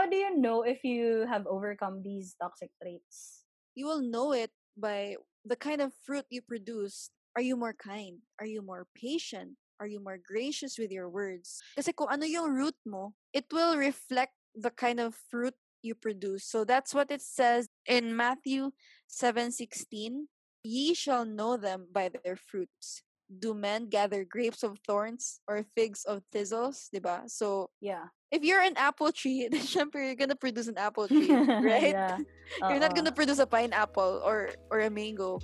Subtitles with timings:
[0.00, 3.44] how do you know if you have overcome these toxic traits?
[3.74, 7.10] You will know it by the kind of fruit you produce.
[7.36, 8.24] Are you more kind?
[8.40, 9.60] Are you more patient?
[9.78, 11.60] Are you more gracious with your words?
[11.76, 15.54] Kasi kung ano yung root mo, it will reflect the kind of fruit
[15.84, 16.48] you produce.
[16.48, 18.72] So that's what it says in Matthew
[19.04, 20.32] 7:16.
[20.64, 23.04] Ye shall know them by their fruits.
[23.30, 26.90] Do men gather grapes of thorns or figs of thistles?
[26.90, 27.30] Diba?
[27.30, 28.10] So Yeah.
[28.30, 31.94] if you're an apple tree, then syempre you're gonna produce an apple tree, right?
[31.94, 32.18] yeah.
[32.68, 33.14] You're not gonna uh-uh.
[33.14, 35.38] produce a pineapple or or a mango.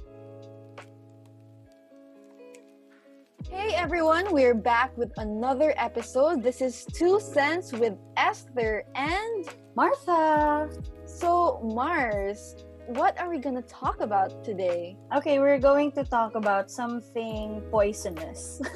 [3.46, 6.42] Hey everyone, we're back with another episode.
[6.42, 9.46] This is Two Cents with Esther and
[9.78, 10.66] Martha.
[11.06, 12.58] so Mars.
[12.86, 14.96] What are we gonna talk about today?
[15.16, 18.60] Okay, we're going to talk about something poisonous.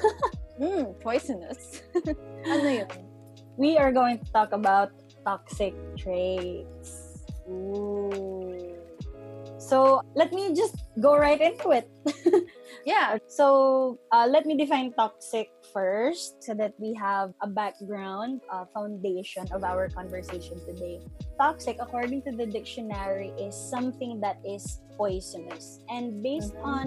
[0.61, 1.81] Hmm, poisonous.
[2.45, 2.85] ano yun?
[3.57, 4.93] we are going to talk about
[5.25, 7.25] toxic traits.
[7.49, 8.50] Ooh.
[9.71, 11.87] So, let me just go right into it.
[12.85, 13.17] Yeah.
[13.27, 19.45] So, uh, let me define toxic first so that we have a background, uh, foundation
[19.53, 20.99] of our conversation today.
[21.39, 24.65] Toxic, according to the dictionary, is something that is
[24.97, 25.79] poisonous.
[25.89, 26.65] And based Mhm.
[26.65, 26.85] on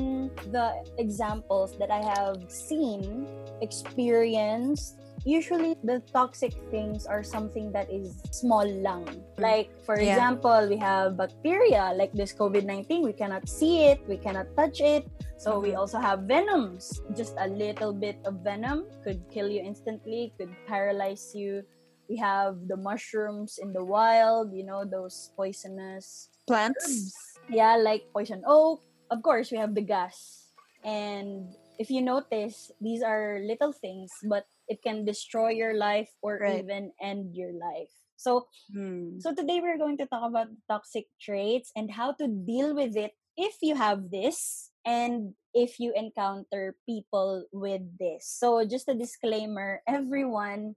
[0.50, 3.26] the examples that I have seen,
[3.62, 9.08] experienced, usually the toxic things are something that is small lang.
[9.40, 10.12] Like, for Yeah.
[10.14, 14.80] example, we have bacteria like this COVID 19, we cannot see it, we cannot touch
[14.80, 15.08] it.
[15.36, 15.80] So we Mhm.
[15.80, 17.00] also have venoms.
[17.16, 21.64] Just a little bit of venom could kill you instantly, could paralyze you.
[22.08, 26.84] We have the mushrooms in the wild, you know, those poisonous Plants.
[26.84, 27.16] herbs.
[27.48, 28.84] Yeah, like poison oak.
[29.10, 30.48] Of course, we have the gas.
[30.84, 31.48] And
[31.80, 36.64] if you notice, these are little things, but it can destroy your life or Right.
[36.64, 37.92] even end your life.
[38.16, 39.18] So Hmm.
[39.20, 43.12] so today we're going to talk about toxic traits and how to deal with it
[43.36, 48.26] if you have this and if you encounter people with this.
[48.26, 50.74] So just a disclaimer, everyone,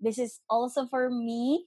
[0.00, 1.66] this is also for me.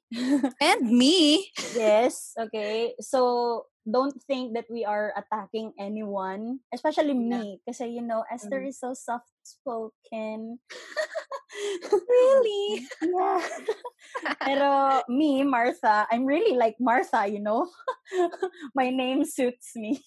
[0.61, 1.51] And me.
[1.73, 2.93] yes, okay.
[3.01, 8.69] So don't think that we are attacking anyone, especially me kasi you know Esther Mm.
[8.71, 10.59] is so soft spoken.
[12.09, 12.87] Really?
[13.03, 13.41] Yeah.
[14.41, 17.69] Pero me, Martha, I'm really like Martha, you know?
[18.75, 20.01] My name suits me.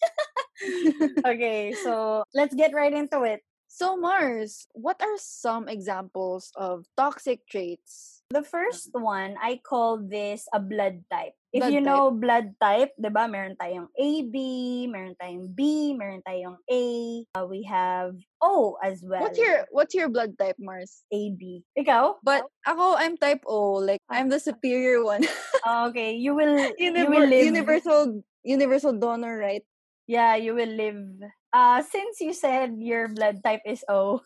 [1.27, 3.41] okay, so let's get right into it.
[3.69, 8.23] So Mars, what are some examples of toxic traits?
[8.31, 11.35] The first one, I call this a blood type.
[11.57, 11.89] If Blood you type.
[11.89, 13.25] know blood type, 'di ba?
[13.25, 14.35] Meron tayong AB,
[14.93, 16.85] meron tayong B, meron tayong A.
[17.33, 18.13] Uh, we have
[18.45, 19.25] O as well.
[19.25, 21.09] What's your what's your blood type, Mars?
[21.09, 21.65] AB?
[21.73, 22.21] Ikaw?
[22.21, 23.81] But ako, I'm type O.
[23.81, 25.25] Like I'm the superior one.
[25.65, 29.65] Oh, okay, you will you will Univer- live universal universal donor, right?
[30.05, 31.01] Yeah, you will live.
[31.57, 34.21] Uh, since you said your blood type is O,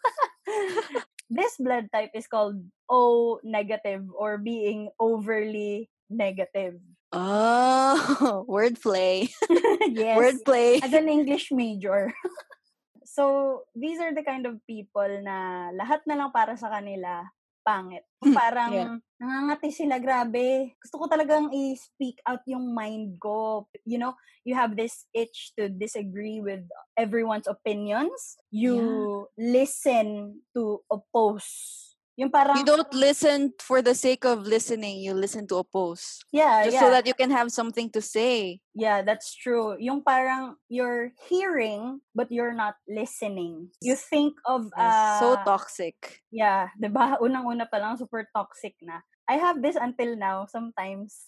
[1.31, 2.59] this blood type is called
[2.91, 6.75] O negative or being overly negative.
[7.10, 9.26] Oh, wordplay.
[9.91, 10.15] yes.
[10.15, 10.78] Wordplay.
[10.82, 12.15] As an English major.
[13.04, 17.26] so, these are the kind of people na lahat na lang para sa kanila
[17.66, 18.06] pangit.
[18.32, 18.97] Parang Yeah.
[19.21, 20.72] nangangati sila, grabe.
[20.81, 23.69] Gusto ko talagang i-speak out yung mind ko.
[23.84, 24.15] You know,
[24.48, 26.65] you have this itch to disagree with
[26.97, 28.41] everyone's opinions.
[28.48, 31.90] You listen to oppose.
[32.21, 35.01] Yung parang, You don't listen for the sake of listening.
[35.01, 36.21] You listen to oppose.
[36.29, 36.85] yeah, Just yeah.
[36.85, 38.61] so that you can have something to say.
[38.77, 39.81] Yeah, that's true.
[39.81, 43.73] Yung parang you're hearing but you're not listening.
[43.81, 46.21] You think of Yes, so uh, toxic.
[46.29, 47.17] Yeah, ba?
[47.25, 49.01] Unang-una pa lang super toxic na.
[49.25, 51.25] I have this until now sometimes.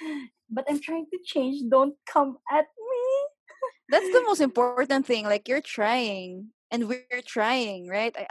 [0.48, 1.68] but I'm trying to change.
[1.68, 3.04] Don't come at me.
[3.92, 5.28] That's the most important thing.
[5.28, 8.14] Like you're trying and we're trying, right?
[8.16, 8.26] I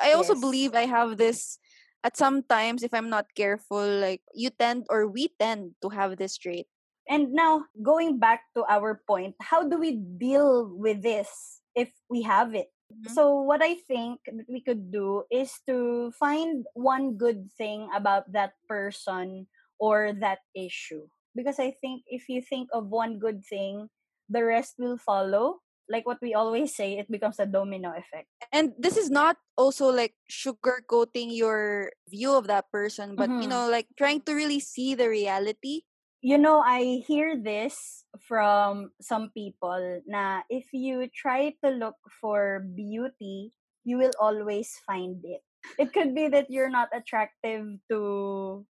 [0.00, 0.34] I, I also Yes.
[0.34, 1.58] believe I have this
[2.04, 6.16] at some times if I'm not careful, like you tend or we tend to have
[6.18, 6.66] this trait.
[7.08, 12.22] And now, going back to our point, how do we deal with this if we
[12.22, 12.72] have it?
[12.90, 13.18] Mhm.
[13.18, 18.32] So, what I think that we could do is to find one good thing about
[18.32, 19.48] that person
[19.78, 21.08] or that issue.
[21.36, 23.90] Because I think if you think of one good thing,
[24.30, 25.60] the rest will follow.
[25.88, 28.28] Like what we always say, it becomes a domino effect.
[28.52, 33.50] And this is not also like sugarcoating your view of that person, but you Mhm.
[33.50, 35.84] know, like trying to really see the reality.
[36.24, 42.64] You know, I hear this from some people na if you try to look for
[42.64, 43.52] beauty,
[43.84, 45.44] you will always find it.
[45.76, 48.64] It could be that you're not attractive to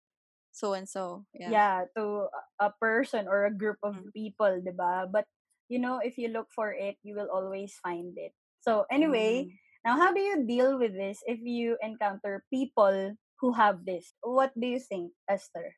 [0.51, 1.23] so and so.
[1.35, 1.51] Yeah.
[1.51, 4.11] yeah to a- a person or a group of Mm.
[4.15, 5.27] people diba but
[5.69, 8.31] you know if you look for it you will always find it
[8.61, 9.51] so anyway Mm.
[9.85, 14.51] now how do you deal with this if you encounter people who have this what
[14.57, 15.73] do you think esther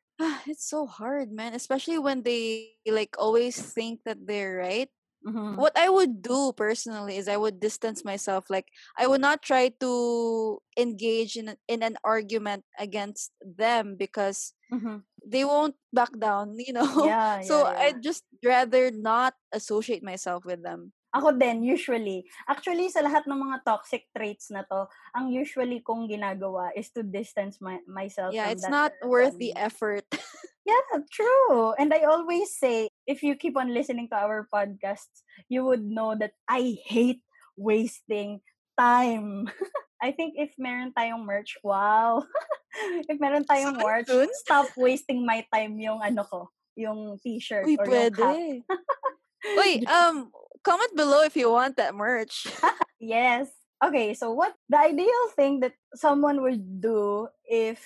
[0.50, 1.54] it's so hard, man.
[1.54, 4.90] Especially when they like always think that they're right.
[5.28, 5.56] Mhm.
[5.56, 8.48] What I would do personally is I would distance myself.
[8.50, 15.04] Like I would not try to engage in in an argument against them because Mhm.
[15.24, 16.56] they won't back down.
[16.66, 17.04] You know.
[17.06, 17.80] yeah so yeah, yeah.
[17.90, 20.92] I'd just rather not associate myself with them.
[21.18, 22.22] Ako din, usually.
[22.46, 24.86] Actually, sa lahat ng mga toxic traits na to,
[25.18, 29.34] ang usually kong ginagawa is to distance my, myself Yeah, from it's that not worth
[29.34, 29.66] the person.
[29.66, 30.06] effort.
[30.68, 31.72] Yeah, true.
[31.80, 36.12] And I always say, if you keep on listening to our podcasts, you would know
[36.12, 37.24] that I hate
[37.56, 38.44] wasting
[38.76, 39.48] time.
[40.04, 42.20] I think if meron tayong merch, wow.
[43.08, 44.12] if meron tayong merch,
[44.44, 48.36] stop wasting my time yung ano ko, yung t-shirt Uy, or yung cap.
[48.36, 48.62] pwede.
[49.56, 50.28] Uy, um,
[50.62, 52.46] comment below if you want that merch.
[53.00, 53.46] Yes.
[53.78, 57.78] Okay, so what the ideal thing that someone would do if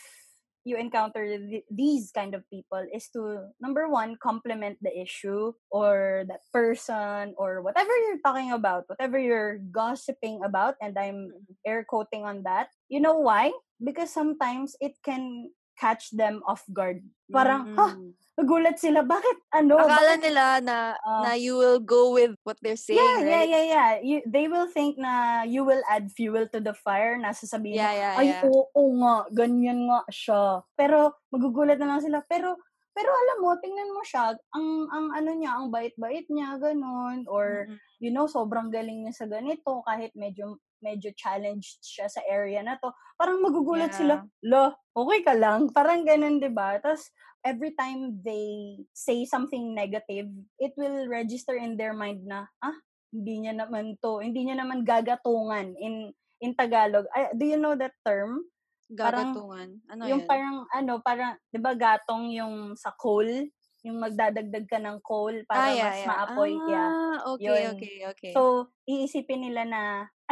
[0.65, 6.25] you encounter th- these kind of people is to number one compliment the issue or
[6.29, 11.55] that person or whatever you're talking about, whatever you're gossiping about, and I'm mm-hmm.
[11.67, 12.69] air quoting on that.
[12.89, 13.53] You know why?
[13.83, 17.03] Because sometimes it can catch them off guard.
[17.33, 18.13] Parang, ha, Mm.
[18.33, 19.01] nagulat sila.
[19.03, 19.77] Bakit, ano?
[19.77, 21.21] Akala bakit nila na Ah.
[21.25, 23.49] na you will go with what they're saying, Yeah, yeah, right?
[23.49, 23.91] yeah, yeah.
[24.01, 27.93] You, they will think na you will add fuel to the fire na sasabihin Yeah,
[27.93, 28.45] yeah, ay, yeah.
[28.49, 30.65] oo nga, ganyan nga siya.
[30.77, 32.25] Pero, magugulat na lang sila.
[32.25, 32.57] Pero,
[32.93, 37.25] pero alam mo, tingnan mo siya, ang, ang ano niya, ang bait-bait niya, ganun.
[37.25, 37.81] Or, Mm-mm.
[38.01, 42.77] you know, sobrang galing niya sa ganito, kahit medyo, medyo challenged siya sa area na
[42.77, 42.91] to.
[43.17, 45.71] Parang magugulat sila, lo, okay ka lang.
[45.71, 46.77] Parang ganun, di ba?
[46.83, 47.09] Tapos,
[47.47, 52.77] every time they say something negative, it will register in their mind na, ah,
[53.13, 56.11] hindi niya naman to, hindi niya naman gagatungan in
[56.43, 57.07] in Tagalog.
[57.15, 58.43] Ay, do you know that term?
[58.93, 59.69] Parang- Gagatungan.
[59.89, 60.29] Ano yung yan?
[60.29, 63.29] parang ano, parang 'di ba gatong yung sa coal,
[63.83, 66.09] yung magdadagdag ka ng coal para ah, yeah, mas yeah.
[66.09, 66.91] maapoy yeah.
[66.91, 67.73] Ah, okay, Yun.
[67.75, 68.33] okay, okay.
[68.35, 69.83] So, iisipin nila na,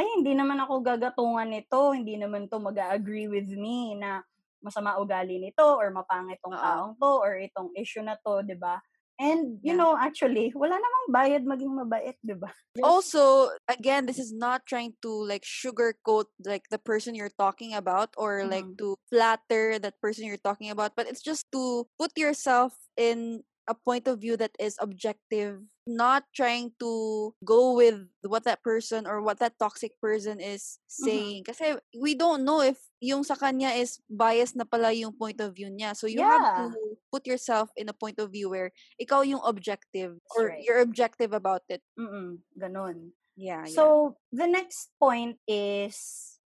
[0.00, 4.24] ay, hindi naman ako gagatungan nito, hindi naman to mag-agree with me na
[4.64, 6.80] masama ugali nito or mapangit tong Oo.
[6.80, 8.80] taong to or itong issue na to, 'di ba?
[9.20, 9.78] And you Yeah.
[9.78, 12.50] know, actually, wala namang bayad maging mabait, 'di ba?
[12.82, 18.14] Also, again, this is not trying to like sugarcoat like the person you're talking about
[18.16, 18.80] or like Mhm.
[18.80, 23.74] to flatter that person you're talking about, but it's just to put yourself in a
[23.74, 29.22] point of view that is objective, not trying to go with what that person or
[29.22, 31.44] what that toxic person is saying.
[31.44, 35.54] Kasi we don't know if yung sa kanya is biased na pala yung point of
[35.54, 35.96] view niya.
[35.96, 36.56] So you have Yeah.
[36.70, 38.70] to put yourself in a point of view where
[39.00, 40.62] ikaw yung objective That's or right.
[40.62, 41.82] you're objective about it.
[41.98, 43.12] Mm-mm, ganun.
[43.40, 43.72] Yeah, yeah.
[43.72, 45.96] So, the next point is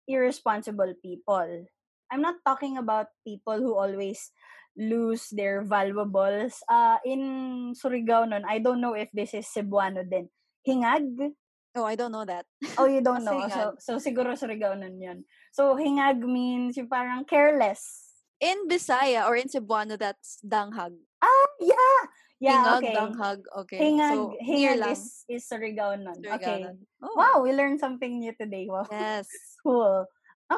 [0.07, 1.67] irresponsible people.
[2.13, 4.29] I'm not talking about people who always
[4.77, 6.61] lose their valuables.
[6.69, 10.29] Uh, in Surigao nun, I don't know if this is Cebuano din.
[10.67, 11.33] Hingag?
[11.75, 12.45] Oh, I don't know that.
[12.77, 13.33] Oh, you don't know.
[13.41, 13.81] hingag?
[13.81, 15.25] So, so siguro Surigao nun yun.
[15.53, 18.09] So, hingag means yung parang careless.
[18.41, 20.97] In Bisaya or in Cebuano, that's danghag.
[21.23, 22.01] Ah, yeah!
[22.43, 22.95] Yeah, Hingag, okay.
[22.99, 23.39] danghag.
[23.63, 23.79] Okay.
[23.79, 26.19] Hingag, so, hingag is, is Surigao nun.
[26.19, 26.59] Surigao Okay.
[26.67, 26.77] nun.
[26.99, 28.67] Oh, Wow, we learned something new today.
[28.69, 28.87] Wow.
[28.91, 29.29] Yes.
[29.63, 30.05] Cool.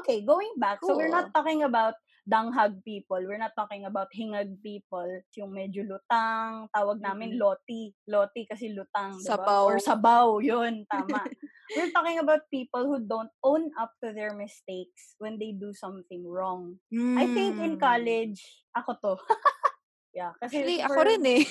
[0.01, 0.81] Okay, going back.
[0.83, 1.37] So we're not Cool.
[1.45, 1.93] talking about
[2.25, 3.21] danghag people.
[3.21, 5.07] We're not talking about hingag people.
[5.37, 6.73] Yung medyo lutang.
[6.73, 7.93] Tawag namin loti.
[8.09, 9.37] Loti kasi lutang, di ba?
[9.37, 9.63] Sabaw.
[9.69, 10.29] Or sabaw.
[10.49, 11.21] Yun, tama.
[11.77, 16.25] we're talking about people who don't own up to their mistakes when they do something
[16.25, 16.81] wrong.
[16.93, 17.81] I think in Mm.
[17.81, 18.41] college,
[18.73, 19.13] ako to.
[20.17, 21.43] yeah, kasi Actually, ako super- rin eh.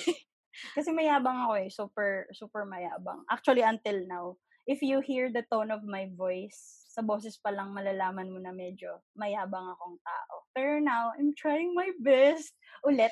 [0.74, 1.68] kasi mayabang ako eh.
[1.70, 3.22] Super, super mayabang.
[3.30, 4.26] Actually, until now.
[4.64, 8.54] If you hear the tone of my voice, sa boses pa lang malalaman mo na
[8.54, 10.34] medyo mayabang akong tao.
[10.54, 12.54] Pero now, I'm trying my best.
[12.86, 13.10] Ulit.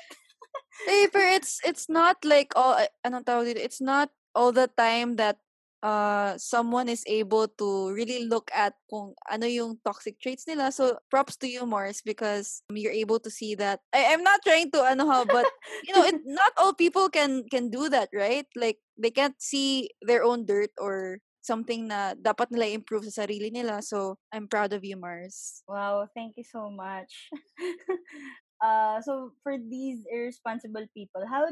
[0.87, 3.59] Eh, pero it's it's not like all eh, anong tawag dito?
[3.59, 5.43] It's not all the time that
[5.83, 10.71] uh someone is able to really look at kung ano yung toxic traits nila.
[10.71, 13.83] So props to you, Mars, because you're able to see that.
[13.91, 15.43] I, I'm not trying to ano ha, but
[15.83, 18.47] you know, it, not all people can can do that, right?
[18.55, 23.51] Like they can't see their own dirt or something na dapat nila improve sa sarili
[23.51, 23.83] nila.
[23.83, 25.61] So I'm proud of you, Mars.
[25.67, 27.11] Wow, thank you so much.
[28.63, 31.51] uh, so for these irresponsible people, how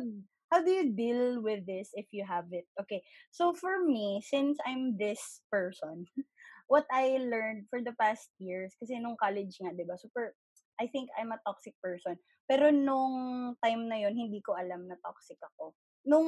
[0.51, 2.67] how do you deal with this if you have it?
[2.79, 3.03] Okay.
[3.31, 6.07] So for me, since I'm this person,
[6.71, 10.35] what I learned for the past years, kasi nung college nga, di ba, super,
[10.79, 12.19] I think I'm a toxic person.
[12.51, 15.71] Pero nung time na yon hindi ko alam na toxic ako.
[16.03, 16.27] Nung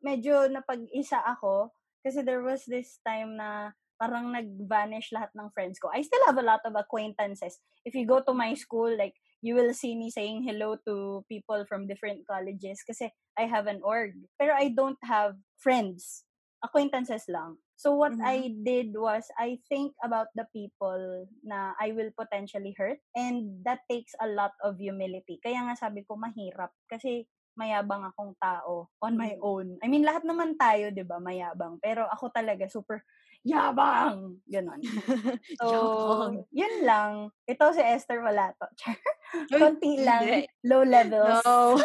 [0.00, 5.90] medyo napag-isa ako, kasi there was this time na parang nag-vanish lahat ng friends ko.
[5.90, 7.58] I still have a lot of acquaintances.
[7.82, 11.66] If you go to my school, like, you will see me saying hello to people
[11.66, 14.14] from different colleges kasi I have an org.
[14.38, 16.26] Pero I don't have friends.
[16.62, 17.58] Acquaintances lang.
[17.78, 18.26] So what Mhm.
[18.26, 23.86] I did was I think about the people na I will potentially hurt and that
[23.86, 25.38] takes a lot of humility.
[25.38, 29.42] Kaya nga sabi ko mahirap kasi mayabang akong tao on my Mm.
[29.42, 29.66] own.
[29.82, 33.02] I mean lahat naman tayo 'di ba mayabang pero ako talaga super
[33.42, 34.80] yabang ganon.
[35.58, 35.68] So
[36.54, 37.34] yun lang.
[37.50, 38.66] Ito si Esther wala to.
[38.80, 38.96] Char.
[39.58, 41.42] Konti lang low levels.
[41.46, 41.78] No.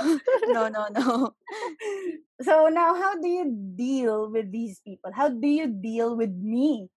[0.46, 1.36] no, no, no.
[2.42, 5.12] So now, how do you deal with these people?
[5.13, 6.89] How do you deal with me?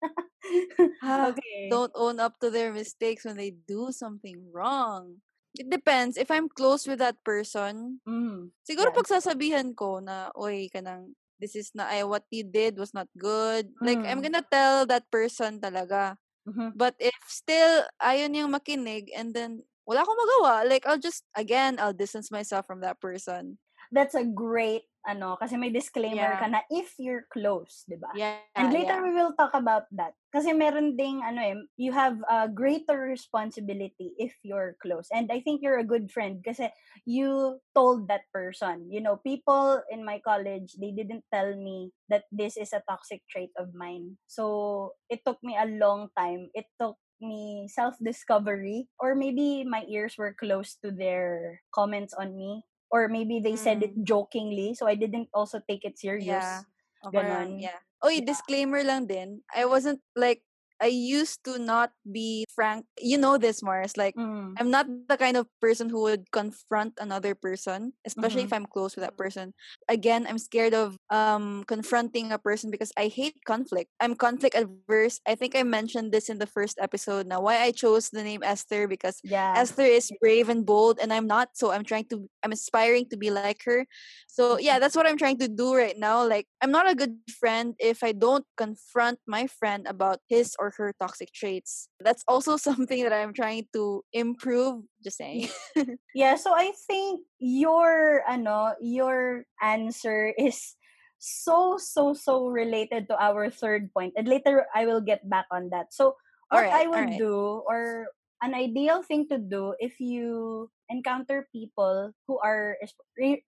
[1.03, 1.71] Okay.
[1.71, 5.21] Don't own up to their mistakes when they do something wrong.
[5.59, 6.17] It depends.
[6.17, 8.97] If I'm close with that person, Mm, siguro Yeah.
[8.97, 13.75] pagsasabihan ko na, oy, kanang, this is na, ay, what you did was not good.
[13.81, 14.23] Like, I'm Mm.
[14.23, 16.19] gonna tell that person talaga.
[16.47, 16.77] mhm.
[16.77, 20.69] But if still, ayaw niyang makinig, and then, wala akong magawa.
[20.69, 23.59] Like, I'll just, again, I'll distance myself from that person.
[23.93, 26.41] That's a great, ano, kasi may disclaimer Yeah.
[26.43, 28.11] ka na if you're close, di ba?
[28.13, 29.05] Yeah, And later yeah.
[29.07, 30.19] we will talk about that.
[30.35, 35.09] Kasi meron ding, ano eh, you have a greater responsibility if you're close.
[35.15, 36.69] And I think you're a good friend kasi
[37.07, 38.91] you told that person.
[38.91, 43.23] You know, people in my college, they didn't tell me that this is a toxic
[43.31, 44.19] trait of mine.
[44.27, 46.51] So, it took me a long time.
[46.53, 52.61] It took me self-discovery or maybe my ears were close to their comments on me
[52.97, 56.41] or maybe they said it jokingly so I didn't also take it serious.
[56.41, 56.65] Yeah.
[57.05, 57.69] O parang, Ganon.
[57.69, 57.81] yeah.
[58.01, 58.25] Oy, Yeah.
[58.25, 59.45] disclaimer lang din.
[59.53, 60.41] I wasn't like,
[60.81, 62.87] I used to not be frank.
[63.01, 63.97] You know this, Mars.
[63.97, 64.55] Like, Mm.
[64.59, 68.49] I'm not the kind of person who would confront another person, especially Mhm.
[68.49, 69.53] if I'm close with that person.
[69.89, 73.91] Again, I'm scared of um confronting a person because I hate conflict.
[74.01, 75.21] I'm conflict adverse.
[75.29, 77.41] I think I mentioned this in the first episode now.
[77.41, 79.55] Why I chose the name Esther because Yeah.
[79.57, 83.17] Esther is brave and bold and I'm not, so I'm trying to I'm aspiring to
[83.17, 83.85] be like her.
[84.29, 86.25] So yeah, that's what I'm trying to do right now.
[86.27, 90.66] Like I'm not a good friend if I don't confront my friend about his or
[90.77, 91.89] her toxic traits.
[92.01, 94.85] That's also something that I'm trying to improve.
[95.03, 95.49] Just saying.
[96.15, 100.75] Yeah, so I think your ano, your answer is
[101.19, 104.15] so so so related to our third point.
[104.17, 105.93] And later I will get back on that.
[105.93, 106.17] So
[106.49, 107.19] what I would alright.
[107.19, 108.09] do or
[108.43, 112.77] an ideal thing to do if you encounter people who are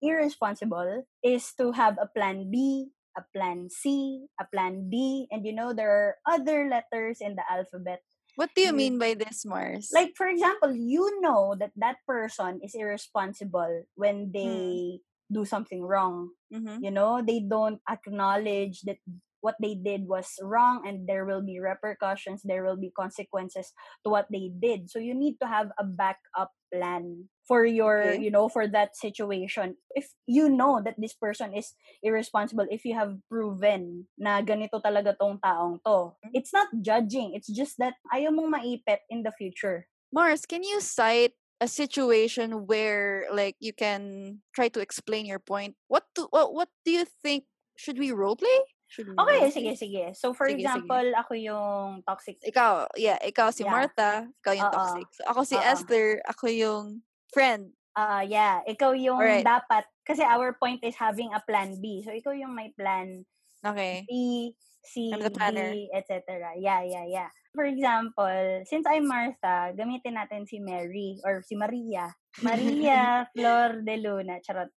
[0.02, 5.52] irresponsible is to have a plan B, a plan C, a plan D, and you
[5.52, 8.06] know there are other letters in the alphabet.
[8.38, 9.90] What do you mean by this, Mars?
[9.90, 16.30] like for example you know that that person is irresponsible when they do something wrong.
[16.48, 16.80] Mm-hmm.
[16.80, 18.96] you know they don't acknowledge that
[19.40, 23.70] what they did was wrong and there will be repercussions there will be consequences
[24.02, 24.90] to what they did.
[24.90, 28.20] So you need to have a backup plan for your Okay.
[28.20, 31.72] you know for that situation if you know that this person is
[32.04, 37.48] irresponsible if you have proven na ganito talaga tong taong to it's not judging it's
[37.48, 43.28] just that ayaw mong maipit in the future Mars, can you cite a situation where
[43.28, 45.76] like you can try to explain your point?
[45.88, 47.44] What do what, what do you think
[47.76, 48.64] should we roleplay?
[48.88, 50.16] Should we Okay, sige, sige.
[50.16, 50.64] So, for Sige, sige.
[50.64, 52.40] example, ako yung toxic.
[52.40, 53.72] Ikaw, yeah, ikaw si Yeah.
[53.76, 54.72] Martha, ikaw yung Oo.
[54.72, 55.06] toxic.
[55.12, 55.68] So, ako si Oo.
[55.68, 56.84] Esther, ako yung
[57.32, 57.72] friend.
[57.98, 58.62] Ah, yeah.
[58.62, 59.42] Ikaw yung Alright.
[59.42, 59.84] dapat.
[60.06, 62.00] Kasi our point is having a plan B.
[62.06, 63.26] So, ikaw yung may plan
[63.58, 64.06] Okay.
[64.06, 64.54] B,
[64.86, 65.74] C, I'm the planner.
[65.74, 66.54] D, etc.
[66.56, 67.30] Yeah, yeah, yeah.
[67.50, 72.14] For example, since I'm Martha, gamitin natin si Mary or si Maria.
[72.38, 74.38] Maria Flor de Luna.
[74.46, 74.70] Charot.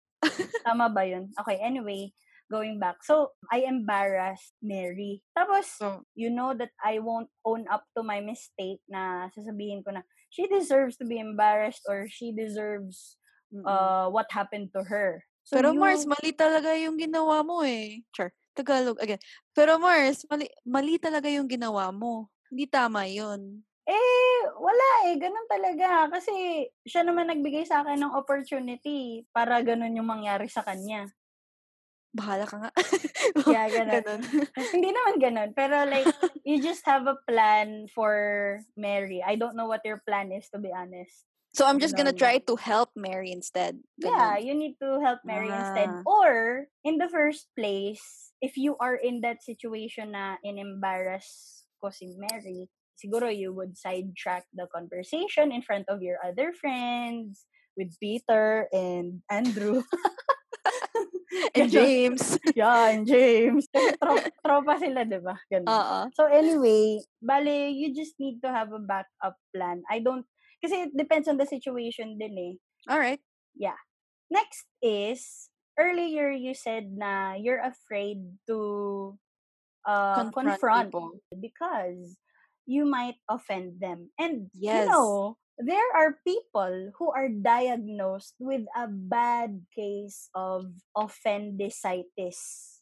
[0.64, 1.28] Tama ba yun?
[1.44, 2.08] Okay, anyway,
[2.48, 3.04] going back.
[3.04, 5.20] So, I embarrassed Mary.
[5.36, 9.92] Tapos, So, you know that I won't own up to my mistake na sasabihin ko
[9.92, 13.18] na she deserves to be embarrassed or she deserves
[13.66, 15.26] uh what happened to her.
[15.42, 18.06] So Pero you, Mars, mali talaga yung ginawa mo eh.
[18.14, 19.18] Char, Tagalog again.
[19.50, 22.30] Pero Mars, mali, mali talaga yung ginawa mo.
[22.46, 23.66] Hindi tama yun.
[23.90, 26.06] eh, wala eh, ganun talaga.
[26.06, 31.10] Kasi siya naman nagbigay sa akin ng opportunity para ganun yung mangyari sa kanya.
[32.10, 32.70] Bahala ka nga.
[33.46, 34.02] Yeah, ganun.
[34.02, 34.22] Ganun.
[34.74, 35.50] Hindi naman ganun.
[35.54, 36.10] Pero like,
[36.42, 39.22] you just have a plan for Mary.
[39.22, 41.24] I don't know what your plan is, to be honest.
[41.54, 43.78] So I'm just gonna try to help Mary instead.
[43.98, 44.46] Yeah, Ganun.
[44.46, 45.90] you need to help Mary instead.
[45.90, 46.02] Ah.
[46.06, 52.14] Or, in the first place, if you are in that situation na in-embarrass ko si
[52.14, 58.68] Mary, siguro you would sidetrack the conversation in front of your other friends with Peter
[58.70, 59.82] and Andrew.
[61.54, 61.70] And.
[61.70, 62.38] James.
[62.58, 63.66] yeah, and James.
[63.70, 65.38] Tro- tropa sila, di ba?
[65.66, 65.98] Oo.
[66.14, 69.82] So anyway, bale, you just need to have a backup plan.
[69.90, 70.26] I don't,
[70.58, 72.54] kasi it depends on the situation din eh.
[72.90, 73.20] All right.
[74.30, 79.18] Next is, earlier you said na you're afraid to
[79.86, 81.10] uh, Confront confront, people.
[81.34, 82.14] because
[82.66, 84.10] you might offend them.
[84.18, 84.86] And, Yes.
[84.86, 92.80] you know, there are people who are diagnosed with a bad case of offendicitis.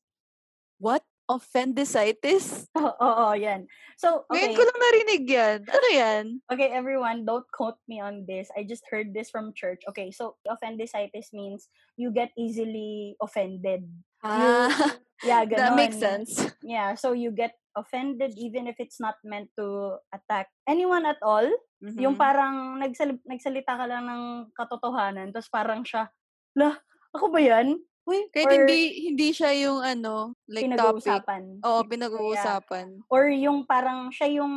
[0.79, 1.03] What?
[1.29, 2.65] Offendicitis?
[2.81, 3.69] Oo, oo, yan.
[4.01, 4.57] So, Ngayon okay.
[4.57, 5.59] ko lang narinig yan.
[5.69, 6.25] Ano yan?
[6.49, 8.49] Okay, everyone, don't quote me on this.
[8.57, 9.85] I just heard this from church.
[9.93, 11.69] Okay, so offendicitis means
[12.01, 13.85] you get easily offended.
[14.25, 14.73] Ah,
[15.23, 16.39] Yeah, that makes sense.
[16.63, 21.47] Yeah, so you get offended even if it's not meant to attack anyone at all.
[21.81, 22.21] Yung Mhm.
[22.21, 26.11] parang nagsal- nagsalita ka lang ng katotohanan, tapos parang siya,
[26.59, 26.75] lah,
[27.15, 27.79] ako ba yan?
[28.09, 31.05] Uy, Kahit or hindi hindi siya yung ano, like topic.
[31.05, 31.43] pinag-uusapan.
[31.61, 31.89] Oo, Yeah.
[31.93, 32.87] pinag-uusapan.
[33.13, 34.55] Or yung parang siya yung,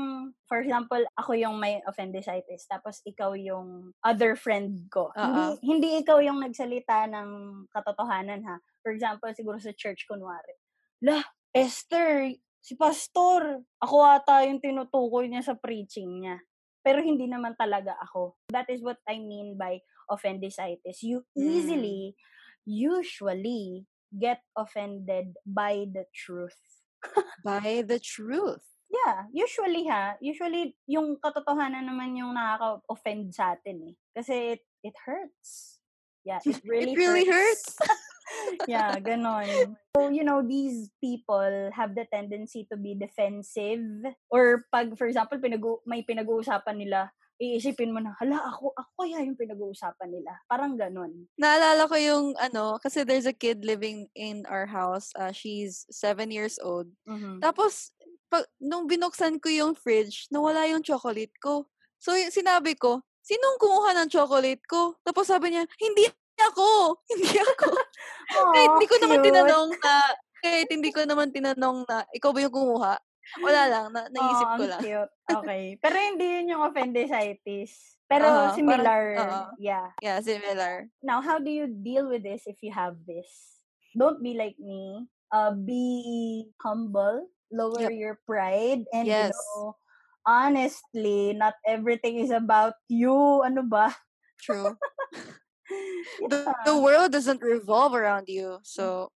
[0.48, 5.12] for example, ako yung may appendicitis, tapos ikaw yung other friend ko.
[5.12, 5.54] Hindi, Oo.
[5.60, 7.30] hindi ikaw yung nagsalita ng
[7.68, 8.56] katotohanan ha.
[8.80, 10.56] For example, siguro sa church kunwari.
[11.04, 11.20] Lah,
[11.52, 12.32] Esther,
[12.64, 16.40] si pastor, ako ata yung tinutukoy niya sa preaching niya.
[16.82, 18.40] Pero hindi naman talaga ako.
[18.48, 21.04] That is what I mean by appendicitis.
[21.04, 22.16] You Mm.
[22.66, 26.58] Usually, get offended by the truth.
[27.44, 28.62] By the truth.
[28.92, 33.96] Yeah, usually ha, usually yung katotohanan naman yung nakaka-offend sa atin eh.
[34.12, 35.80] Kasi it, it hurts.
[36.28, 37.80] Yeah, it really it really hurts.
[38.68, 39.80] yeah, ganon.
[39.96, 44.12] So, you know, these people have the tendency to be defensive.
[44.28, 49.26] Or pag, for example, pinag may pinag-uusapan nila, iisipin mo na, hala, ako, ako kaya
[49.26, 50.38] yung pinag-uusapan nila.
[50.46, 51.26] Parang ganon.
[51.42, 55.10] Naalala ko yung ano, kasi there's a kid living in our house.
[55.18, 56.86] Uh, she's seven years old.
[57.10, 57.42] Mhm.
[57.42, 57.90] Tapos,
[58.30, 61.66] pag, nung binuksan ko yung fridge, nawala yung chocolate ko.
[61.98, 64.94] So, y- sinabi ko, sinong kumuha ng chocolate ko?
[65.02, 66.06] Tapos sabi niya, hindi
[66.42, 66.98] ako!
[67.12, 67.70] Hindi ako!
[68.56, 69.28] kahit Aw, hindi ko naman cute.
[69.30, 69.94] tinanong na,
[70.42, 72.94] kahit hindi ko naman tinanong na, ikaw ba yung kumuha?
[73.40, 74.82] Wala lang, na, naisip Oo, ko ang lang.
[74.84, 75.12] cute.
[75.32, 75.64] Okay.
[75.80, 77.96] Pero hindi yun yung appendicitis.
[78.12, 79.04] Pero parang- similar.
[79.16, 79.42] oo.
[79.56, 79.88] yeah.
[80.04, 80.92] Yeah, similar.
[81.00, 83.28] Now, how do you deal with this if you have this?
[83.96, 85.08] Don't be like me.
[85.32, 87.32] Uh, be humble.
[87.52, 87.96] Lower Yep.
[87.96, 88.84] your pride.
[88.92, 89.32] And, you Yes.
[89.32, 89.80] know,
[90.28, 93.16] honestly, not everything is about you.
[93.44, 93.96] Ano ba?
[94.44, 94.76] True.
[96.28, 96.54] the, Yeah.
[96.68, 98.60] the world doesn't revolve around you.
[98.64, 99.12] So,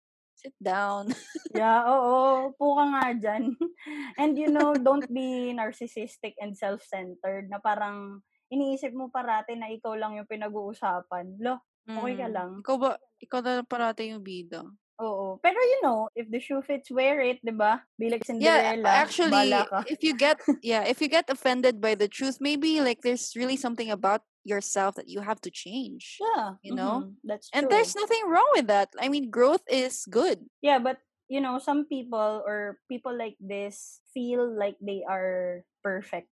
[0.43, 1.07] sit down.
[1.55, 2.49] Yeah, oo.
[2.51, 3.53] Upo ka nga dyan.
[4.19, 9.93] And you know, don't be narcissistic and self-centered na parang iniisip mo parati na ikaw
[9.93, 11.37] lang yung pinag-uusapan.
[11.39, 12.35] Lo, okay ka Mm.
[12.35, 12.51] lang.
[12.65, 14.65] Ikaw ba, ikaw na parati yung bida.
[15.03, 15.35] Oo.
[15.43, 17.83] Pero you know, if the shoe fits, wear it, di ba?
[17.99, 19.51] Be like Yeah, actually,
[19.91, 23.59] if you get yeah, if you get offended by the truth, maybe like there's really
[23.59, 26.19] something about yourself that you have to change.
[26.19, 26.55] Yeah.
[26.63, 27.11] you know?
[27.11, 27.59] mhm, That's true.
[27.59, 28.95] And there's nothing wrong with that.
[28.99, 30.47] I mean, growth is good.
[30.63, 36.31] Yeah, but you know, some people or people like this feel like they are perfect.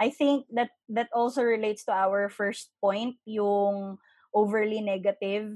[0.00, 3.96] I think that that also relates to our first point, yung
[4.34, 5.52] overly negative.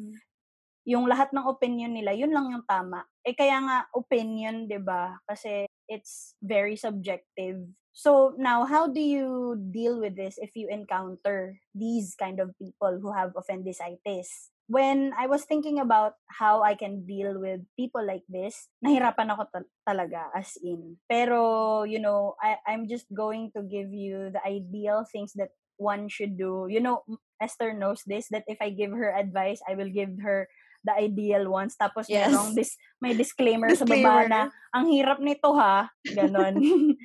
[0.87, 3.03] Yung lahat ng opinion nila, yun lang yung tama.
[3.27, 5.19] Eh kaya nga opinion, 'di ba?
[5.27, 7.67] Kasi it's very subjective.
[7.97, 13.01] So now, how do you deal with this if you encounter these kind of people
[13.01, 14.53] who have appendicitis?
[14.69, 19.49] When I was thinking about how I can deal with people like this, nahirapan ako
[19.49, 21.01] ta- talaga as in.
[21.09, 26.13] Pero, you know, I, I'm just going to give you the ideal things that one
[26.13, 26.67] should do.
[26.69, 27.01] You know,
[27.41, 30.49] Esther knows this, that if I give her advice, I will give her
[30.87, 31.75] the ideal ones.
[31.75, 32.31] Tapos Yes.
[32.31, 34.27] merong dis- may disclaimer, sa baba Disclaimer.
[34.31, 34.41] na,
[34.73, 35.91] ang hirap nito ha.
[36.07, 36.57] Ganon.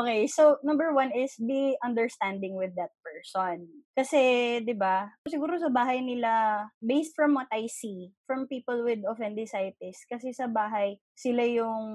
[0.00, 3.68] okay, so number one is be understanding with that person.
[3.94, 4.20] Kasi,
[4.64, 10.02] di ba, siguro sa bahay nila, based from what I see, from people with appendicitis,
[10.08, 11.86] kasi sa bahay, sila yung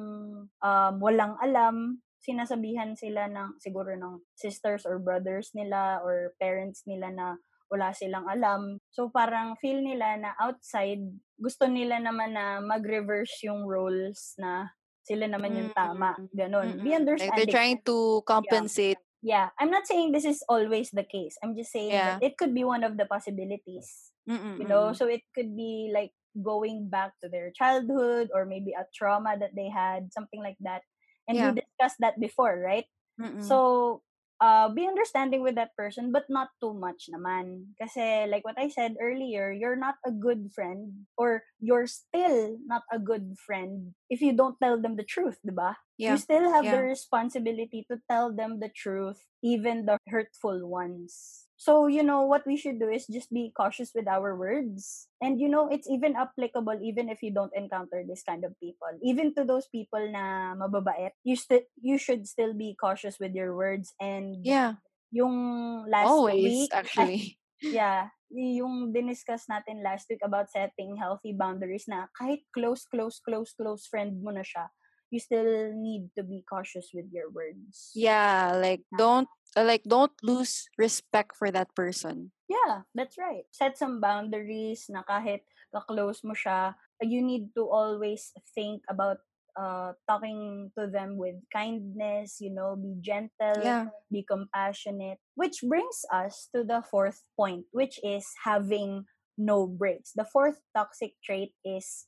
[0.47, 7.09] um, walang alam, sinasabihan sila ng, siguro ng sisters or brothers nila or parents nila
[7.09, 7.27] na
[7.71, 8.77] wala silang alam.
[8.91, 11.01] So parang feel nila na outside,
[11.39, 14.69] gusto nila naman na mag-reverse yung roles na
[15.07, 16.13] sila naman yung tama.
[16.35, 16.83] Ganon.
[16.83, 17.07] Be Mm-mm.
[17.17, 17.35] Like understanding.
[17.35, 18.99] they're trying to compensate.
[19.23, 21.37] yeah, I'm not saying this is always the case.
[21.41, 22.17] I'm just saying Yeah.
[22.19, 24.11] that it could be one of the possibilities.
[24.29, 28.73] Mm-mm, You know, so it could be like going back to their childhood or maybe
[28.73, 30.81] a trauma that they had, something like that.
[31.29, 31.51] And Yeah.
[31.53, 32.85] we discussed that before, right?
[33.21, 33.41] Mm-mm.
[33.45, 34.01] So
[34.41, 37.71] uh, be understanding with that person, but not too much naman.
[37.79, 42.83] Kasi, like what I said earlier, you're not a good friend or you're still not
[42.91, 45.75] a good friend if you don't tell them the truth, diba?
[45.97, 46.13] Yeah.
[46.13, 46.81] You still have Yeah.
[46.81, 51.47] the responsibility to tell them the truth, even the hurtful ones.
[51.61, 55.05] So, you know, what we should do is just be cautious with our words.
[55.21, 58.89] And, you know, it's even applicable even if you don't encounter this kind of people.
[59.05, 63.53] Even to those people na mababait, you, sti- you should still be cautious with your
[63.53, 63.93] words.
[64.01, 64.81] And Yeah.
[65.13, 67.37] yung last Always, week, actually.
[67.61, 73.53] yeah, yung diniscuss natin last week about setting healthy boundaries na kahit close, close, close,
[73.53, 74.71] close friend mo na siya,
[75.11, 77.91] you still need to be cautious with your words.
[77.93, 82.31] Yeah, like don't like don't lose respect for that person.
[82.47, 83.47] Yeah, that's right.
[83.51, 89.23] Set some boundaries na kahit ka-close mo siya, you need to always think about
[89.55, 93.87] uh, talking to them with kindness, you know, be gentle, Yeah.
[94.11, 95.19] be compassionate.
[95.35, 100.11] Which brings us to the fourth point, which is having no breaks.
[100.11, 102.07] The fourth toxic trait is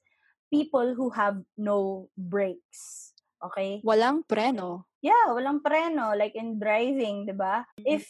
[0.52, 3.13] people who have no breaks.
[3.52, 3.82] Okay?
[3.84, 4.88] Walang preno.
[5.04, 7.68] Yeah, walang preno like in driving, 'di ba?
[7.80, 7.86] Mhm.
[8.00, 8.04] If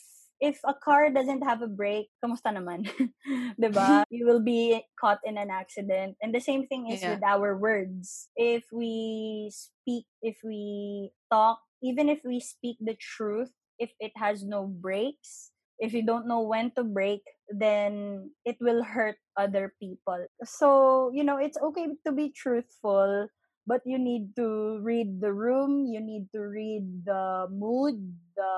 [0.43, 2.83] if a car doesn't have a brake, kamusta naman?
[3.57, 4.03] 'Di ba?
[4.13, 6.19] You will be caught in an accident.
[6.21, 7.17] And the same thing is Yeah.
[7.17, 8.29] with our words.
[8.37, 14.43] If we speak, if we talk, even if we speak the truth, if it has
[14.45, 20.27] no brakes, if you don't know when to break, then it will hurt other people.
[20.45, 23.27] So, you know, it's okay to be truthful,
[23.67, 27.97] but you need to read the room, you need to read the mood,
[28.35, 28.55] the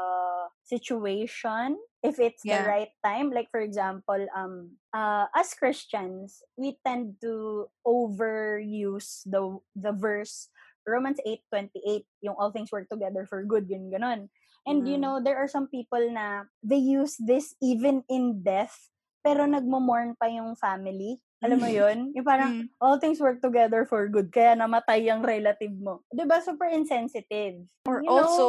[0.63, 2.65] situation, if it's the Yeah.
[2.65, 3.29] right time.
[3.29, 10.49] Like for example, um uh as Christians, we tend to overuse the the verse
[10.85, 14.29] Romans 8:28, yung all things work together for good, yun ganon.
[14.69, 15.01] And you Mm.
[15.01, 18.93] know, there are some people na they use this even in death,
[19.25, 21.21] pero nagmo-mourn pa yung family.
[21.43, 22.15] Alam mo yun?
[22.15, 22.67] Yung parang, Mm.
[22.79, 25.99] all things work together for good, kaya namatay yung relative mo.
[26.15, 27.67] ba Super insensitive.
[27.83, 28.23] Or You know?
[28.23, 28.45] also,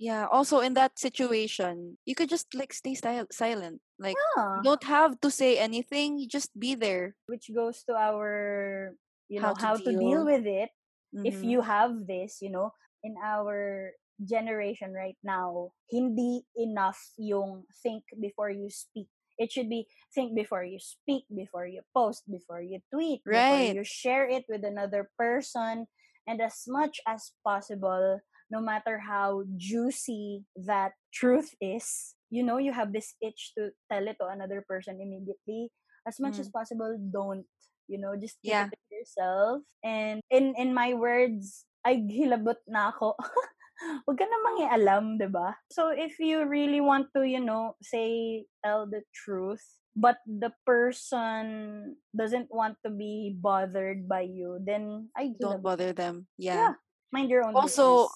[0.00, 3.84] yeah, also in that situation, you could just like stay sil- silent.
[4.00, 4.64] Like Yeah.
[4.64, 7.14] don't have to say anything, you just be there.
[7.28, 8.96] Which goes to our,
[9.28, 10.24] you know, How how, to to deal deal.
[10.24, 10.72] with it.
[11.12, 11.48] If Mhm.
[11.52, 12.72] you have this, you know,
[13.04, 19.11] in our generation right now, hindi enough yung think before you speak.
[19.38, 23.72] It should be think before you speak, before you post, before you tweet, Right.
[23.72, 25.86] before you share it with another person.
[26.26, 32.72] And as much as possible, no matter how juicy that truth is, you know, you
[32.72, 35.72] have this itch to tell it to another person immediately.
[36.06, 36.52] As much as Mm.
[36.52, 37.46] possible, don't.
[37.88, 38.68] You know, just keep Yeah.
[38.70, 39.62] it to yourself.
[39.82, 43.18] And in in my words, ay hilabot na ako.
[44.06, 45.56] Huwag ka na mangialam, 'di ba?
[45.70, 49.62] So if you really want to, you know, say tell the truth,
[49.96, 55.62] but the person doesn't want to be bothered by you, then ay Don't hilabot.
[55.62, 56.26] bother them.
[56.38, 56.54] Yeah.
[56.54, 56.72] Yeah.
[57.12, 58.08] Mind your own Also,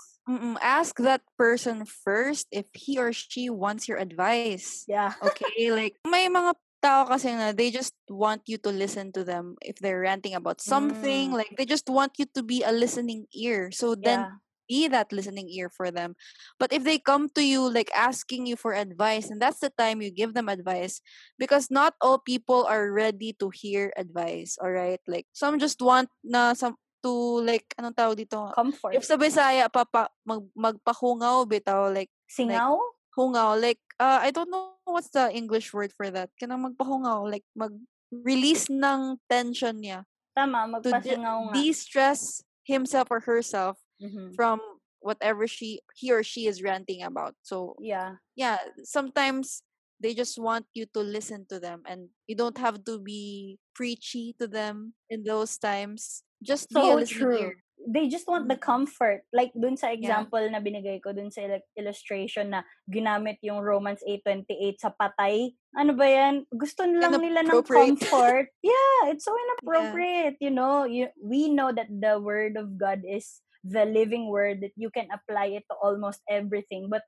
[0.61, 4.85] ask that person first if he or she wants your advice.
[4.88, 5.14] Yeah.
[5.22, 9.57] Okay, like may mga tao kasi na they just want you to listen to them
[9.61, 11.37] if they're ranting about something, Mm.
[11.37, 13.70] like they just want you to be a listening ear.
[13.70, 14.33] So then Yeah.
[14.68, 16.14] Be that listening ear for them.
[16.59, 20.02] But if they come to you like asking you for advice, and that's the time
[20.02, 21.00] you give them advice
[21.38, 25.00] because not all people are ready to hear advice, all right?
[25.07, 26.76] Like some just want na some
[27.07, 28.50] to like anong tawag dito?
[28.55, 28.98] Comfort.
[28.98, 32.79] If sa Bisaya papa mag, magpahungaw bitaw like Singaw?
[33.16, 36.29] hungaw like uh, I don't know what's the English word for that.
[36.37, 37.72] Kanang magpahungaw like mag
[38.11, 41.52] release ng tension niya Tama, magpasingaw nga.
[41.57, 44.35] de-stress himself or herself Mhm.
[44.37, 44.61] from
[45.00, 47.35] whatever she he or she is ranting about.
[47.46, 48.18] So Yeah.
[48.35, 49.62] yeah, sometimes
[50.02, 54.37] they just want you to listen to them and you don't have to be preachy
[54.37, 56.20] to them in those times.
[56.42, 57.56] Just So true.
[57.87, 58.66] They just want the Mhm.
[58.66, 59.22] comfort.
[59.30, 59.94] Like dun sa Yeah.
[59.94, 65.54] example na binigay ko dun sa il- illustration na ginamit yung Romans 8:28 sa patay.
[65.76, 66.44] Ano ba yan?
[66.50, 68.50] Gusto lang nila ng comfort.
[68.61, 70.82] yeah, it's so inappropriate, you know.
[70.82, 73.38] You, we know that the word of God is
[73.72, 76.88] the living word that you can apply it to almost everything.
[76.90, 77.02] But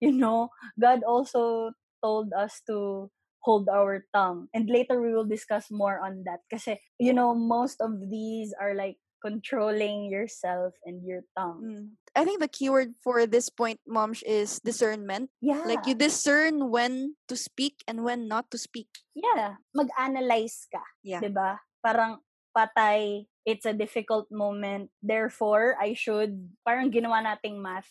[0.00, 1.72] you know, God also
[2.02, 3.10] told us to
[3.42, 4.48] hold our tongue.
[4.54, 6.46] And later we will discuss more on that.
[6.50, 11.62] Kasi, you know, most of these are like controlling yourself and your tongue.
[11.62, 11.86] Mm.
[12.14, 15.30] I think the keyword for this point, Momsh, is discernment.
[15.40, 15.62] Yeah.
[15.64, 18.90] Like you discern when to speak and when not to speak.
[19.14, 19.62] yeah.
[19.74, 20.82] Mag-analyze ka.
[21.02, 21.22] Yeah.
[21.22, 21.62] 'di ba?
[21.80, 22.20] Parang
[22.52, 24.90] patay, it's a difficult moment.
[25.02, 27.88] Therefore, I should, parang ginawa nating math.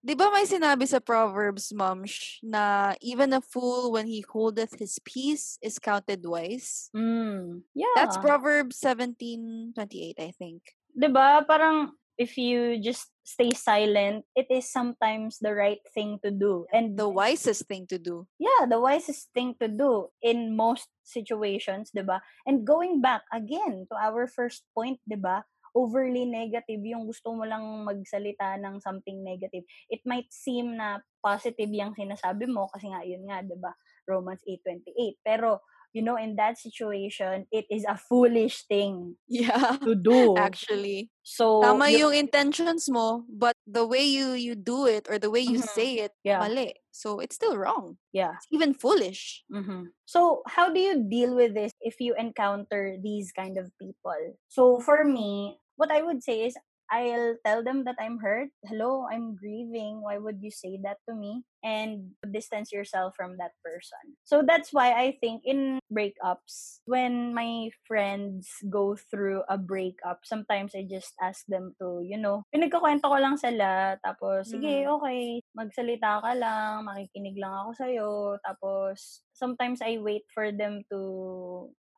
[0.00, 4.96] Di ba may sinabi sa Proverbs, Momsh, na even a fool when he holdeth his
[5.04, 6.88] peace is counted wise?
[6.96, 7.68] Mm.
[7.76, 7.92] Yeah.
[7.92, 10.64] That's Proverbs 17:28, I think.
[10.96, 11.44] 'Di ba?
[11.44, 16.66] Parang if you just stay silent, it is sometimes the right thing to do.
[16.74, 18.26] And The wisest thing to do.
[18.42, 22.18] yeah, the wisest thing to do in most situations, 'di ba?
[22.42, 25.46] And going back again to our first point, 'di ba?
[25.70, 29.62] Overly negative yung gusto mo lang magsalita ng something negative.
[29.86, 33.70] It might seem na positive yung sinasabi mo kasi nga yun nga, 'di ba?
[34.10, 35.22] Romans 8:28.
[35.22, 35.62] Pero
[35.92, 39.78] you know, in that situation, it is a foolish thing Yeah.
[39.84, 40.36] to do.
[40.36, 41.10] Actually.
[41.22, 45.40] So Tama yung intentions mo, but the way you you do it or the way
[45.44, 45.62] you Mhm.
[45.62, 46.40] say it, Yeah.
[46.40, 46.74] mali.
[46.90, 47.98] So it's still wrong.
[48.12, 48.34] yeah.
[48.36, 49.44] It's even foolish.
[49.52, 54.34] hmm So, how do you deal with this if you encounter these kind of people?
[54.48, 56.56] So, for me, what I would say is
[56.90, 58.50] I'll tell them that I'm hurt.
[58.66, 60.02] Hello, I'm grieving.
[60.02, 61.42] Why would you say that to me?
[61.62, 64.16] And distance yourself from that person.
[64.24, 70.72] So, that's why I think in breakups, when my friends go through a breakup, sometimes
[70.74, 74.00] I just ask them to, you know, pinagkakwento ko lang sila.
[74.02, 74.90] Tapos, sige, Mhm.
[74.98, 75.20] okay,
[75.54, 78.10] magsalita ka lang, makikinig lang ako sa'yo.
[78.42, 81.00] Tapos, sometimes I wait for them to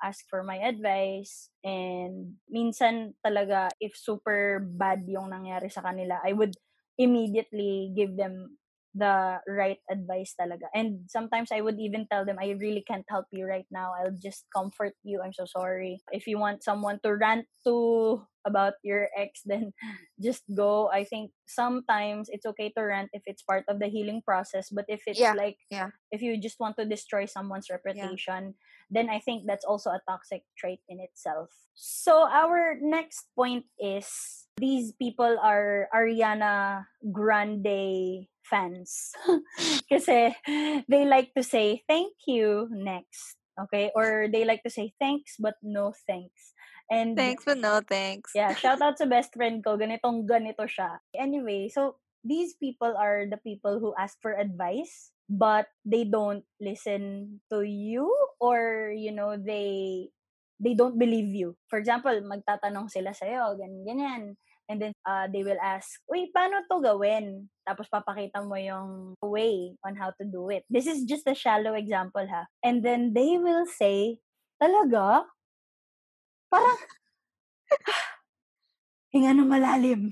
[0.02, 1.48] ask for my advice.
[1.62, 6.58] And minsan talaga, if super bad yung nangyari sa kanila, I would
[6.98, 8.58] immediately give them
[8.94, 10.68] the right advice talaga.
[10.74, 13.92] And sometimes I would even tell them, I really can't help you right now.
[13.96, 15.20] I'll just comfort you.
[15.24, 16.00] I'm so sorry.
[16.12, 19.72] If you want someone to rant to about your ex, then
[20.20, 20.90] just go.
[20.92, 24.68] I think sometimes it's okay to rant if it's part of the healing process.
[24.68, 25.88] But if it's Yeah, like, yeah.
[26.12, 28.54] if you just want to destroy someone's reputation,
[28.90, 31.48] then I think that's also a toxic trait in itself.
[31.74, 34.04] So our next point is
[34.60, 39.12] these people are Ariana Grande fans.
[39.90, 40.34] Kasi
[40.88, 43.36] they like to say thank you next.
[43.58, 43.90] Okay?
[43.94, 46.54] Or they like to say thanks but no thanks.
[46.92, 48.32] And Thanks, but no thanks.
[48.36, 49.80] yeah, shout out sa best friend ko.
[49.80, 51.00] Ganitong ganito siya.
[51.16, 57.40] Anyway, so these people are the people who ask for advice but they don't listen
[57.48, 58.04] to you
[58.36, 60.06] or you know they
[60.62, 61.56] they don't believe you.
[61.66, 64.22] For example, magtatanong sila sa'yo, ganyan, ganyan.
[64.70, 67.50] And then uh, they will ask, Uy, paano to gawin?
[67.66, 70.64] Tapos papakita mo yung way on how to do it.
[70.70, 72.46] This is just a shallow example ha.
[72.62, 74.22] And then they will say,
[74.62, 75.26] talaga?
[76.48, 76.78] Parang,
[79.12, 80.02] hinga ng malalim.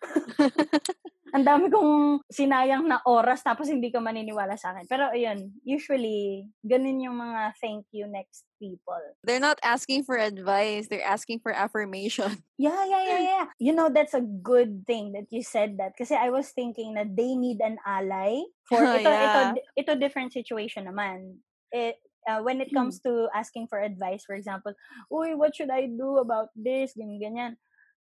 [1.36, 4.88] Ang dami kong sinayang na oras tapos hindi ka maniniwala sa akin.
[4.88, 8.96] Pero ayun, usually, ganun yung mga thank you next people.
[9.20, 10.88] They're not asking for advice.
[10.88, 12.40] They're asking for affirmation.
[12.56, 13.46] Yeah, yeah, yeah, yeah.
[13.60, 15.92] You know, that's a good thing that you said that.
[15.92, 19.76] Kasi I was thinking na they need an ally for ito, ito, Yeah.
[19.76, 21.44] ito different situation naman.
[21.68, 24.72] It, uh, when it comes to asking for advice, for example,
[25.12, 26.96] uy, what should I do about this?
[26.96, 27.52] Ganyan, ganyan.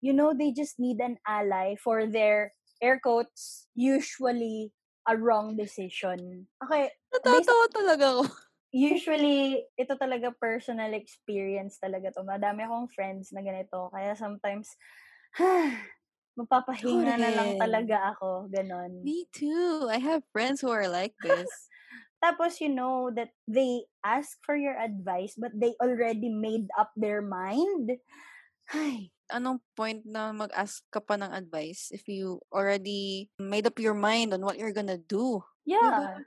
[0.06, 4.76] You know, they just need an ally for their air quotes, usually
[5.08, 6.52] a wrong decision.
[6.60, 8.24] Okay, Natatawa talaga ako.
[8.74, 12.26] usually, ito talaga personal experience talaga to.
[12.26, 13.88] Madami akong friends na ganito.
[13.94, 14.76] Kaya sometimes,
[16.40, 18.50] mapapahinga na lang talaga ako.
[18.50, 19.06] Ganon.
[19.06, 19.88] Me too.
[19.88, 21.48] I have friends who are like this.
[22.24, 27.22] Tapos, you know, that they ask for your advice, but they already made up their
[27.22, 28.00] mind.
[28.72, 33.98] Ay, Anong point na mag-ask ka pa ng advice if you already made up your
[33.98, 35.42] mind on what you're gonna do?
[35.66, 36.22] yeah.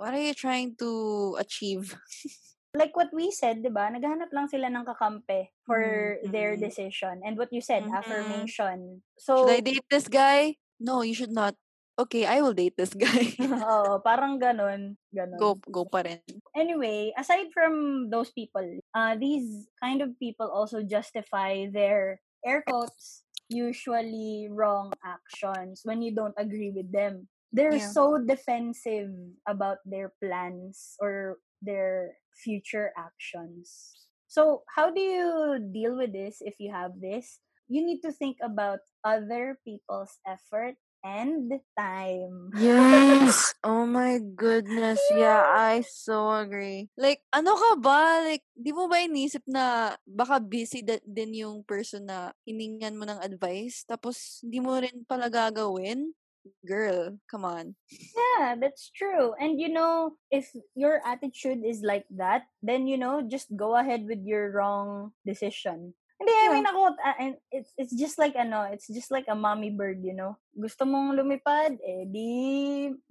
[0.00, 0.90] What are you trying to
[1.36, 1.92] achieve?
[2.76, 3.88] Like what we said, di ba?
[3.88, 5.80] Naghahanap lang sila ng kakampi for
[6.28, 6.60] their Mhm.
[6.60, 7.24] decision.
[7.24, 7.96] And what you said, Mhm.
[7.96, 9.00] affirmation.
[9.16, 10.60] So, Should I date this guy?
[10.76, 11.56] No, you should not.
[11.96, 13.32] Okay, I will date this guy.
[13.64, 15.00] oo, parang ganon.
[15.08, 15.40] ganon.
[15.40, 16.20] go, go pa rin.
[16.52, 23.24] anyway, aside from those people, uh, these kind of people also justify their air quotes
[23.48, 27.28] usually wrong actions when you don't agree with them.
[27.52, 27.90] They're Yeah.
[27.92, 29.10] so defensive
[29.46, 33.96] about their plans or their future actions.
[34.28, 37.40] So, how do you deal with this if you have this?
[37.68, 40.76] You need to think about other people's effort
[41.06, 42.50] and time.
[42.58, 43.54] Yes!
[43.62, 44.98] Oh my goodness.
[45.14, 46.90] Yeah, I so agree.
[46.98, 48.26] Like, ano ka ba?
[48.26, 53.06] Like, di mo ba inisip na baka busy da- din yung person na hiningan mo
[53.06, 53.86] ng advice?
[53.86, 56.10] Tapos, hindi mo rin pala gagawin?
[56.62, 57.66] Girl, come on.
[57.90, 59.34] Yeah, that's true.
[59.38, 64.06] And you know, if your attitude is like that, then you know, just go ahead
[64.06, 65.94] with your wrong decision.
[66.16, 66.52] Hindi, I Yeah.
[66.56, 70.00] mean ako, uh, and it's, it's just like ano, it's just like a mommy bird,
[70.00, 70.40] you know?
[70.56, 72.28] Gusto mong lumipad, eh di...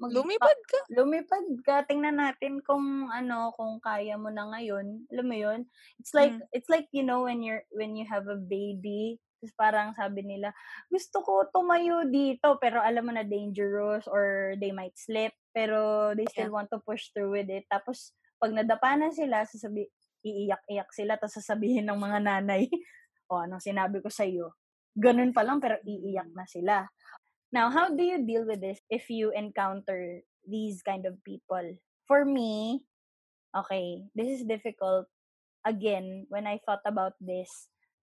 [0.01, 0.79] mag- Lumipad ka.
[0.89, 1.85] lumipad ka.
[1.85, 5.05] Tingnan natin kung ano, kung kaya mo na ngayon.
[5.13, 5.59] Alam mo yun?
[6.01, 6.49] It's like, Mm.
[6.49, 10.49] it's like, you know, when you're, when you have a baby, tapos parang sabi nila,
[10.89, 16.25] gusto ko tumayo dito, pero alam mo na dangerous or they might slip, pero they
[16.33, 17.69] still want to push through with it.
[17.69, 19.85] Tapos, pag nadapa na sila, sasabi,
[20.25, 22.65] iiyak-iyak sila, tapos sasabihin ng mga nanay,
[23.29, 24.57] o, anong sinabi ko sa'yo?
[24.97, 26.89] Ganun pa lang, pero iiyak na sila.
[27.53, 31.77] Now, how do you deal with this if you encounter these kind of people?
[32.09, 32.83] For me,
[33.53, 35.05] okay, this is difficult.
[35.65, 37.49] Again, when I thought about this,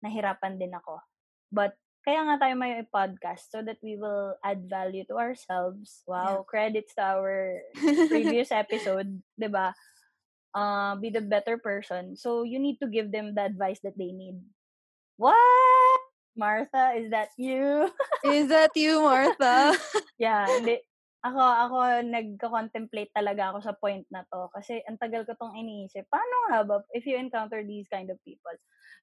[0.00, 1.02] nahirapan din ako.
[1.50, 6.02] But, kaya nga tayo may podcast so that we will add value to ourselves.
[6.02, 7.62] Wow, credits to our
[8.10, 9.70] previous episode, 'di ba?
[10.52, 12.16] Uh, be the better person.
[12.16, 14.36] So, you need to give them the advice that they need.
[15.16, 16.00] What?
[16.36, 17.88] Martha, is that you?
[18.24, 19.76] Is that you, Martha?
[20.18, 20.80] yeah, hindi.
[21.22, 24.50] Ako, ako, nagko-contemplate talaga ako sa point na to.
[24.50, 26.08] Kasi, ang tagal ko tong iniisip.
[26.10, 28.56] Paano nga ba, if you encounter these kind of people?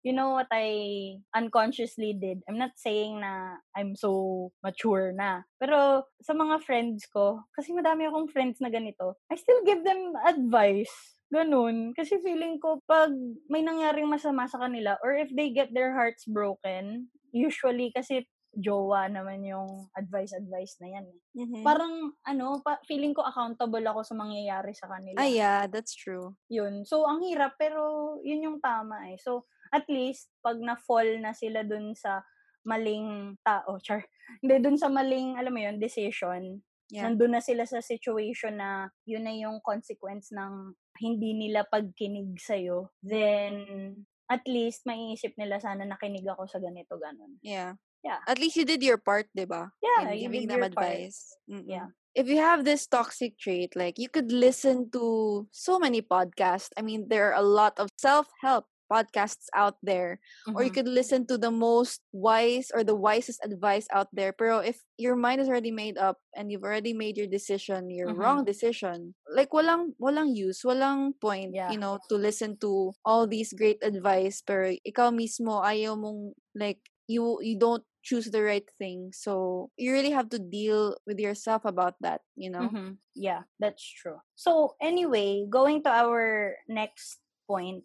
[0.03, 2.43] You know what I unconsciously did?
[2.47, 5.47] I'm not saying na I'm so mature na.
[5.63, 10.11] Pero, sa mga friends ko, kasi madami akong friends na ganito, I still give them
[10.19, 11.18] advice.
[11.29, 11.93] Ganun.
[11.93, 13.13] Kasi feeling ko, pag
[13.47, 18.25] may nangyaring masama sa kanila, or if they get their hearts broken, usually, kasi
[18.57, 21.05] jowa naman yung advice-advice na yan.
[21.05, 21.19] eh.
[21.37, 21.61] Mhm.
[21.61, 25.21] Parang, ano, pa, feeling ko accountable ako sa mangyayari sa kanila.
[25.21, 26.33] Ah, yeah, that's true.
[26.49, 26.81] Yun.
[26.81, 29.21] So, ang hirap, pero yun yung tama eh.
[29.21, 32.25] So, at least, pag na-fall na sila dun sa
[32.65, 34.01] maling tao, char,
[34.41, 37.05] hindi, dun sa maling, alam mo yun, decision, Yeah.
[37.05, 42.91] nandun na sila sa situation na yun na yung consequence ng hindi nila pagkinig sa'yo,
[43.01, 43.95] then,
[44.29, 47.39] at least, maiisip nila sana nakinig ako sa ganito, ganun.
[47.41, 47.79] Yeah.
[47.99, 48.23] Yeah.
[48.27, 49.71] At least you did your part, diba?
[49.83, 51.35] Yeah, In you giving did them advice.
[51.49, 51.67] Mm-mm.
[51.67, 51.91] Yeah.
[52.15, 56.71] If you have this toxic trait, like you could listen to so many podcasts.
[56.75, 60.19] I mean, there are a lot of self-help podcasts out there
[60.53, 60.73] or you Mhm.
[60.73, 65.15] could listen to the most wise or the wisest advice out there pero if your
[65.15, 68.13] mind is already made up and you've already made your decision your Mhm.
[68.13, 71.67] wrong decision like walang walang use walang point Yeah.
[71.67, 76.81] you know to listen to all these great advice pero ikaw mismo ayaw mong like
[77.07, 81.65] you you don't choose the right thing so you really have to deal with yourself
[81.65, 82.99] about that you know Mhm.
[83.15, 84.19] Yeah, that's true.
[84.35, 87.83] So, anyway, going to our next point,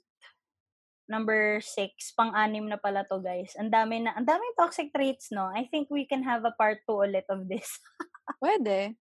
[1.09, 3.53] number six, pang-anim na pala to, guys.
[3.59, 5.49] Ang dami na, ang daming toxic traits, no?
[5.51, 7.79] I think we can have a part two ulit of this.
[8.43, 8.97] Pwede.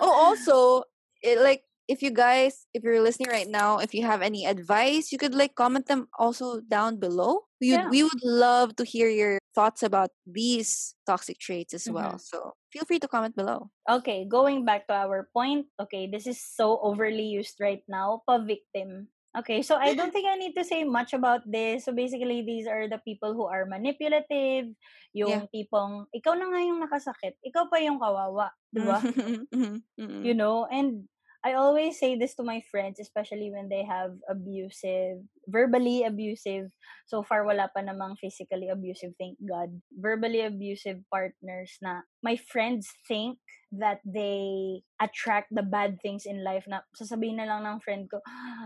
[0.00, 0.84] oh, also,
[1.22, 5.10] it, like, if you guys, if you're listening right now, if you have any advice,
[5.10, 7.50] you could like comment them also down below.
[7.60, 7.90] We Yeah.
[7.90, 12.14] we would love to hear your thoughts about these toxic traits as well.
[12.14, 12.22] Mhm.
[12.22, 13.74] So feel free to comment below.
[13.90, 15.66] Okay, going back to our point.
[15.82, 18.22] Okay, this is so overly used right now.
[18.22, 19.10] Pa-victim.
[19.30, 21.86] Okay, so I don't think I need to say much about this.
[21.86, 24.74] So basically, these are the people who are manipulative,
[25.14, 28.98] yung tipong, ikaw na nga yung nakasakit, ikaw pa yung kawawa, di ba?
[29.54, 30.20] Mhm, mhm.
[30.26, 30.66] you know?
[30.66, 31.06] And
[31.40, 36.68] i always say this to my friends especially when they have abusive verbally abusive.
[37.08, 39.72] So far wala pa namang physically abusive thank god.
[39.88, 43.38] Verbally abusive partners na my friends think
[43.70, 48.18] that they attract the bad things in life na sasabihin na lang ng friend ko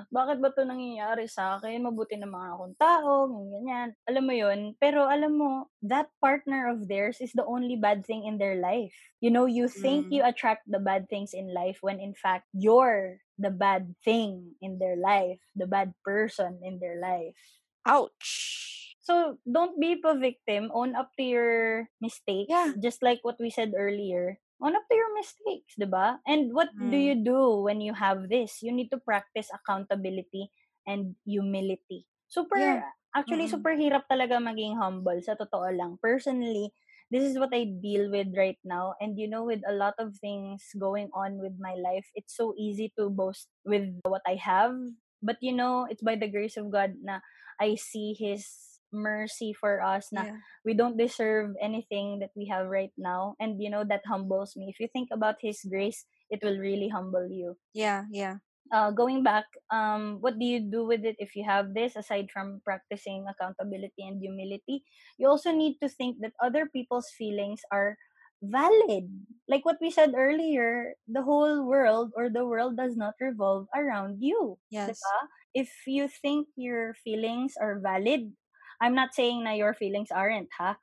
[0.08, 1.84] bakit ba to nangyayari sa akin?
[1.84, 4.72] Mabuti naman akong tao ganyan alam mo yun?
[4.80, 5.50] Pero alam mo
[5.84, 8.96] that partner of theirs is the only bad thing in their life.
[9.20, 10.12] You know you think Mm.
[10.16, 14.80] you attract the bad things in life when in fact you're the bad thing in
[14.80, 17.36] their life the bad person in their life.
[17.84, 18.83] Ouch.
[19.04, 21.52] So don't be a victim own up to your
[22.00, 22.72] mistakes Yeah.
[22.82, 26.96] just like what we said earlier own up to your mistakes diba and what do
[26.96, 26.98] Mm.
[26.98, 30.50] you do when you have this you need to practice accountability
[30.86, 32.90] and humility super Yeah.
[33.14, 33.52] actually Mm-mm.
[33.52, 36.72] super hirap talaga maging humble sa totoo lang personally
[37.10, 38.94] this is what I deal with right now.
[39.00, 42.54] And you know, with a lot of things going on with my life, it's so
[42.58, 44.74] easy to boast with what I have.
[45.22, 47.20] But you know, it's by the grace of God na
[47.60, 48.46] I see His
[48.94, 50.38] mercy for us na Yeah.
[50.64, 53.34] we don't deserve anything that we have right now.
[53.42, 54.70] And you know, that humbles me.
[54.70, 57.58] If you think about His grace, it will really humble you.
[57.74, 58.38] Yeah, yeah.
[58.72, 62.30] uh, going back, um, what do you do with it if you have this aside
[62.32, 64.82] from practicing accountability and humility?
[65.18, 67.96] You also need to think that other people's feelings are
[68.42, 69.08] valid.
[69.48, 74.20] Like what we said earlier, the whole world or the world does not revolve around
[74.20, 74.58] you.
[74.70, 74.96] Yes.
[74.96, 75.18] Diba?
[75.54, 78.32] If you think your feelings are valid,
[78.80, 80.76] I'm not saying na your feelings aren't, ha?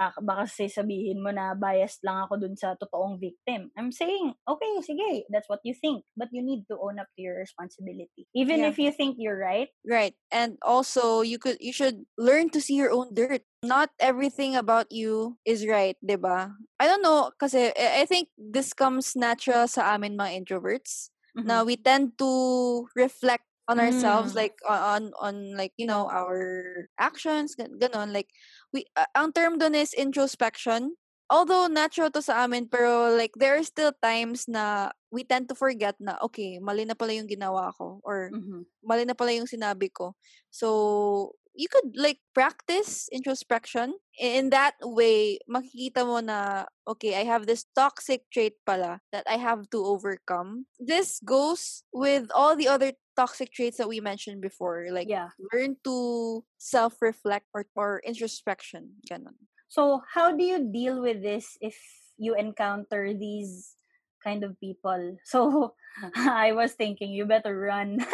[0.00, 3.68] Uh, baka sabihin mo na biased lang ako dun sa totoong victim.
[3.76, 6.08] I'm saying, okay, sige, that's what you think.
[6.16, 8.24] But you need to own up to your responsibility.
[8.32, 8.72] Even Yeah.
[8.72, 9.68] if you think you're right.
[9.84, 10.16] Right.
[10.32, 13.44] And also you could you should learn to see your own dirt.
[13.60, 16.56] Not everything about you is right, 'di ba?
[16.80, 21.12] I don't know kasi I think this comes natural sa amin mga introverts.
[21.40, 21.66] na Mhm.
[21.66, 22.30] we tend to
[22.92, 24.36] reflect on ourselves Mm.
[24.36, 28.26] like on on, like you know our actions gan- ganon like
[28.74, 30.98] we uh, ang term doon is introspection
[31.30, 35.54] although natural to sa amin pero like there are still times na we tend to
[35.54, 38.66] forget na okay mali na pala yung ginawa ko or Mhm.
[38.82, 40.18] mali na pala yung sinabi ko
[40.50, 41.30] so
[41.60, 47.68] you could like practice introspection in that way makikita mo na okay i have this
[47.76, 53.52] toxic trait pala that i have to overcome this goes with all the other toxic
[53.52, 55.36] traits that we mentioned before like Yeah.
[55.52, 59.36] learn to self-reflect or, or introspection ganon
[59.70, 61.78] So, how do you deal with this if
[62.18, 63.78] you encounter these
[64.22, 65.16] kind of people?
[65.24, 65.74] So,
[66.16, 68.04] I was thinking you better run.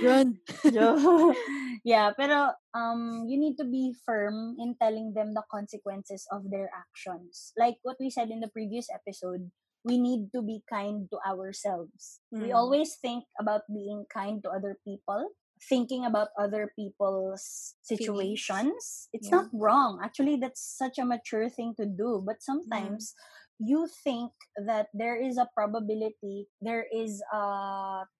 [0.00, 0.38] run
[1.84, 6.70] yeah, pero um you need to be firm in telling them the consequences of their
[6.74, 7.52] actions.
[7.56, 9.50] Like what we said in the previous episode,
[9.84, 12.20] we need to be kind to ourselves.
[12.38, 12.54] We Mm.
[12.54, 15.34] always think about being kind to other people,
[15.68, 18.38] thinking about other people's Feelings.
[18.38, 19.08] situations.
[19.12, 19.42] It's Yeah.
[19.42, 20.00] not wrong.
[20.02, 23.14] Actually, that's such a mature thing to do, but sometimes
[23.58, 27.42] you think that there is a probability there is a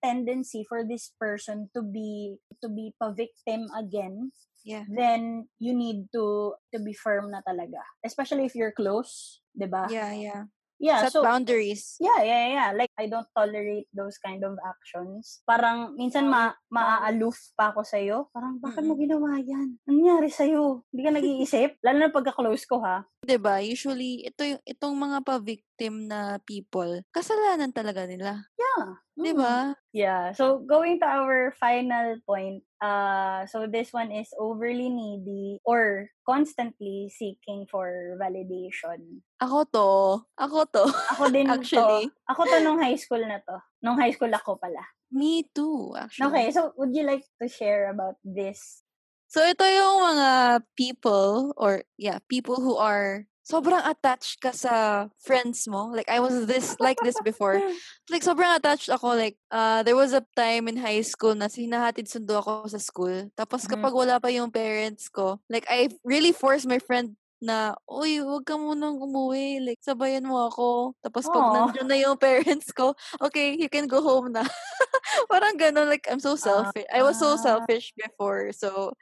[0.02, 4.34] tendency for this person to be to be pa victim again
[4.68, 4.84] yeah.
[4.90, 7.80] then you need to to be firm na talaga.
[8.04, 9.88] Especially if you're close 'di ba?
[9.88, 10.42] Yeah yeah.
[10.78, 11.98] Yeah set so boundaries.
[11.98, 15.42] Yeah yeah yeah like i don't tolerate those kind of actions.
[15.42, 17.98] Parang minsan ma maaaloof pa ako sa
[18.30, 19.74] parang bakit mo ginawa yan?
[19.88, 21.82] Ano nangyari sa hindi ka nag-iisip?
[21.82, 23.02] Lalo na pagka close ko ha
[23.36, 29.38] ba usually ito yung itong mga pa-victim na people kasalanan talaga nila yeah 'di mm.
[29.38, 30.30] ba Yeah.
[30.36, 37.10] So going to our final point, uh so this one is overly needy or constantly
[37.10, 39.24] seeking for validation.
[39.42, 39.88] ako to
[40.38, 40.84] ako to
[41.16, 42.12] Ako din Actually.
[42.12, 42.30] to.
[42.30, 43.58] Ako to nung high school na to.
[43.82, 44.84] Nung high school ako pala.
[45.08, 48.84] me too actually Okay, so would you like to share about this?
[49.28, 50.28] So ito yung mga
[50.76, 55.88] people or yeah, people who are sobrang attached ka sa friends mo.
[55.92, 57.60] Like I was this like this before.
[58.08, 62.08] Like sobrang attached ako like uh there was a time in high school na sinahatid
[62.08, 63.28] sundo ako sa school.
[63.36, 63.76] Tapos Mhm.
[63.76, 68.44] kapag wala pa yung parents ko, like I really forced my friend na, uy, huwag
[68.46, 69.60] ka munang umuwi.
[69.64, 70.94] Like, sabayan mo ako.
[71.04, 71.48] Tapos pag Aw.
[71.48, 74.42] nandiyan na yung parents ko, okay, you can go home na.
[75.32, 76.86] Parang ganun, like, I'm so selfish.
[76.92, 77.38] I was so Ah.
[77.38, 78.52] selfish before.
[78.52, 78.94] So,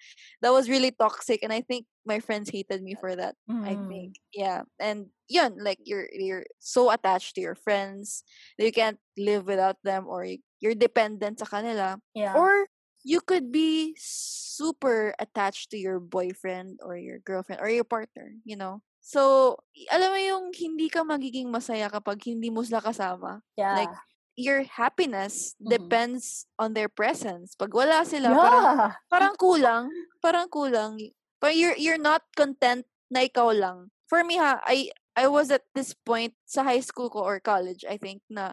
[0.43, 1.43] that was really toxic.
[1.43, 3.37] And I think my friends hated me for that.
[3.67, 3.87] I Mm.
[3.89, 4.17] think.
[4.35, 4.63] Yeah.
[4.79, 8.23] And yun, like you're you're so attached to your friends
[8.59, 10.23] that you can't live without them or
[10.63, 11.99] you're dependent sa kanila.
[12.15, 12.39] Yeah.
[12.39, 12.67] Or
[13.07, 18.59] you could be super attached to your boyfriend or your girlfriend or your partner, you
[18.59, 18.83] know.
[18.99, 19.55] So,
[19.95, 23.47] alam mo yung hindi ka magiging masaya kapag hindi mo sila kasama.
[23.55, 23.79] yeah.
[23.79, 23.95] Like,
[24.35, 25.71] your happiness Mhm.
[25.71, 27.55] depends on their presence.
[27.55, 28.91] Pag wala sila, parang yeah.
[29.09, 29.87] parang kulang,
[30.21, 30.99] parang kulang.
[31.39, 33.95] But you're you're not content na ikaw lang.
[34.11, 37.87] For me ha, I I was at this point sa high school ko or college,
[37.89, 38.53] I think na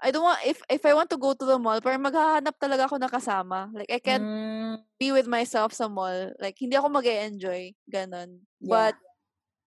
[0.00, 2.88] I don't want if if I want to go to the mall, parang maghahanap talaga
[2.88, 3.68] ako na kasama.
[3.76, 6.32] Like I can't Mm, be with myself sa mall.
[6.40, 8.44] Like hindi ako mag-enjoy ganon.
[8.60, 8.68] Yeah.
[8.68, 8.94] But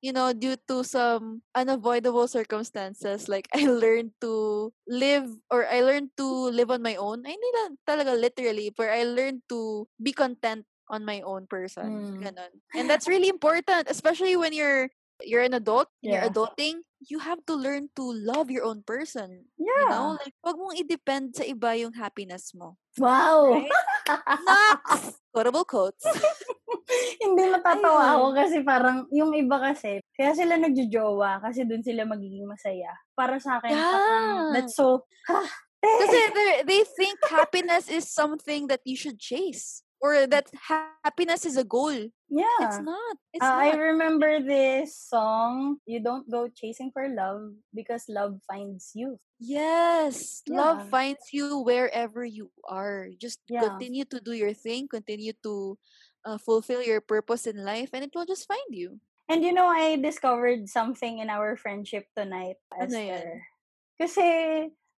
[0.04, 6.12] you know, due to some unavoidable circumstances, like I learned to live or I learned
[6.18, 7.24] to live on my own.
[7.26, 11.88] Ay, lang talaga literally, but I learned to be content on my own person.
[11.88, 12.20] Mm.
[12.20, 12.52] Ganon.
[12.76, 14.90] And that's really important, especially when you're
[15.24, 16.32] you're an adult, and you're Yeah.
[16.32, 19.48] adulting, you have to learn to love your own person.
[19.60, 19.92] You yeah.
[19.92, 20.16] know?
[20.20, 22.80] Like, wag mong i-depend sa iba yung happiness mo.
[23.00, 23.60] Wow.
[23.60, 23.72] Right?
[24.48, 25.20] Next!
[25.34, 26.04] Quotable quotes.
[27.24, 28.16] Hindi matatawa Ayun.
[28.20, 32.92] ako kasi parang yung iba kasi, kaya sila nagjojowa kasi dun sila magiging masaya.
[33.18, 34.52] Para sa akin, parang, Yeah.
[34.54, 35.42] that's so, ha,
[35.84, 36.20] Kasi
[36.64, 41.64] they think happiness is something that you should chase or that ha- happiness is a
[41.64, 41.96] goal.
[42.28, 42.60] yeah.
[42.60, 43.16] It's not.
[43.32, 43.80] It's Uh, I not.
[43.96, 49.16] remember this song, You Don't Go Chasing for Love because Love Finds You.
[49.40, 50.92] Yes, love Yeah.
[50.92, 53.16] finds you wherever you are.
[53.16, 53.64] Just Yeah.
[53.64, 55.80] continue to do your thing, continue to
[56.24, 59.00] uh, fulfill your purpose in life, and it will just find you.
[59.28, 62.96] And you know, I discovered something in our friendship tonight, Ano?
[62.96, 63.44] Esther.
[64.00, 64.28] Kasi,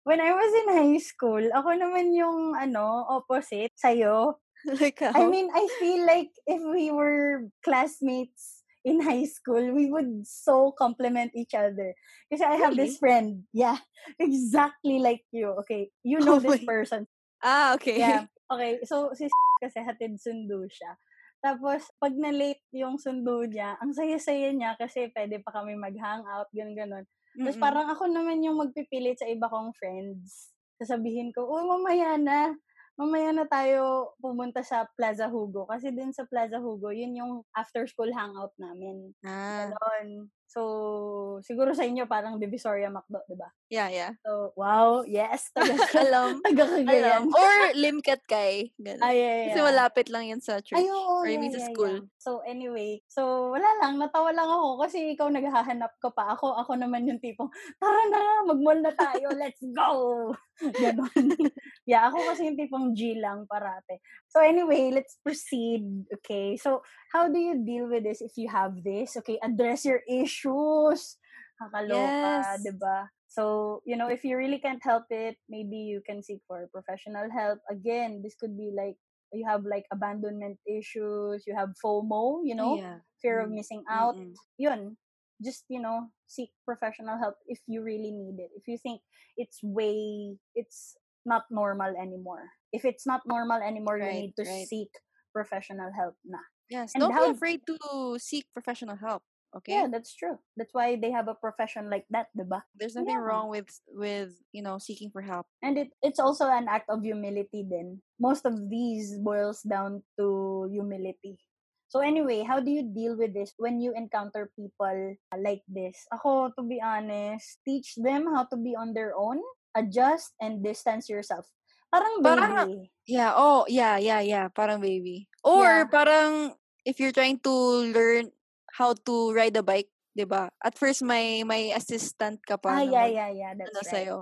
[0.06, 4.38] when I was in high school, ako naman yung, ano, opposite sa'yo.
[4.82, 5.14] like how?
[5.14, 10.72] I mean, I feel like if we were classmates in high school, we would so
[10.78, 11.94] compliment each other.
[12.30, 13.46] Kasi I have this friend.
[13.54, 13.78] Yeah.
[14.22, 15.58] Exactly like you.
[15.66, 15.90] Okay.
[16.06, 17.10] You know Oh this my- person.
[17.42, 17.98] ah, okay.
[17.98, 18.30] Yeah.
[18.46, 18.82] Okay.
[18.86, 19.26] So, si
[19.64, 20.94] kasi hatid sundo siya.
[21.42, 27.06] Tapos, pag na-late yung sundo niya, ang saya-saya niya kasi pwede pa kami mag-hangout, gano'n-gano'n.
[27.36, 30.56] Tapos parang ako naman yung magpipilit sa iba kong friends.
[30.82, 32.56] Sasabihin ko, oh, mamaya na.
[32.96, 35.68] Mamaya na tayo pumunta sa Plaza Hugo.
[35.68, 39.12] Kasi din sa Plaza Hugo, yun yung after-school hangout namin.
[39.28, 40.32] ah, Ganon.
[40.56, 43.52] So, siguro sa inyo parang Divisoria Macdo, di ba?
[43.68, 44.16] yeah, yeah.
[44.24, 45.52] So, wow, yes.
[45.56, 46.40] Taga, Alam.
[46.48, 47.28] taga Alam.
[47.28, 48.72] Or Limcat Kay.
[48.80, 49.04] Ganun.
[49.04, 49.48] Ay, yeah, yeah.
[49.52, 50.80] Kasi malapit lang yan sa church.
[50.80, 51.96] Ay, oo, or yeah, mean sa yeah, school.
[52.00, 52.08] yeah.
[52.24, 53.04] So, anyway.
[53.12, 54.00] So, wala lang.
[54.00, 56.40] Natawa lang ako kasi ikaw naghahanap ka pa.
[56.40, 59.36] Ako, ako naman yung tipong, tara na, mag-mall na tayo.
[59.36, 60.32] Let's go!
[60.80, 61.52] Ganon.
[61.84, 64.00] yeah, ako kasi yung tipong G lang parate.
[64.32, 66.08] So, anyway, let's proceed.
[66.24, 66.56] Okay.
[66.56, 66.80] So,
[67.16, 69.16] how do you deal with this if you have this?
[69.24, 71.16] Okay, address your issues.
[71.56, 72.60] Kakaloka, Yes.
[72.68, 73.08] di ba?
[73.32, 77.32] So, you know, if you really can't help it, maybe you can seek for professional
[77.32, 77.64] help.
[77.72, 79.00] Again, this could be like
[79.32, 83.00] you have like abandonment issues, you have FOMO, you know, yeah.
[83.24, 83.64] fear of Mm.
[83.64, 84.20] missing out.
[84.20, 84.36] Mm-mm.
[84.60, 85.00] Yun,
[85.40, 88.52] just, you know, seek professional help if you really need it.
[88.56, 89.00] If you think
[89.40, 92.52] it's way, it's not normal anymore.
[92.72, 94.68] If it's not normal anymore, you need to right.
[94.68, 94.92] seek
[95.32, 96.40] professional help na.
[96.70, 96.94] Yes.
[96.96, 97.78] And Don't how- be afraid to
[98.20, 99.24] seek professional help.
[99.56, 99.72] Okay.
[99.72, 100.36] Yeah, that's true.
[100.60, 102.60] That's why they have a profession like that, diba?
[102.76, 103.24] There's nothing Yeah.
[103.24, 105.48] wrong with with you know seeking for help.
[105.64, 108.04] And it it's also an act of humility then.
[108.20, 111.40] Most of these boils down to humility.
[111.88, 116.04] So anyway, how do you deal with this when you encounter people like this?
[116.12, 119.40] Ako, to be honest, teach them how to be on their own,
[119.72, 121.48] adjust, and distance yourself.
[121.92, 122.92] Parang Parang- baby.
[123.06, 123.32] Yeah.
[123.38, 124.46] Oh, yeah, yeah, yeah.
[124.50, 125.30] Parang baby.
[125.46, 125.90] Or Yeah.
[125.90, 127.54] parang if you're trying to
[127.94, 128.34] learn
[128.76, 130.50] how to ride a bike, 'di ba?
[130.60, 133.52] At first may may assistant ka pa Ah, na yeah, yeah, yeah.
[133.56, 133.92] That's ano right.
[133.94, 134.18] sa'yo.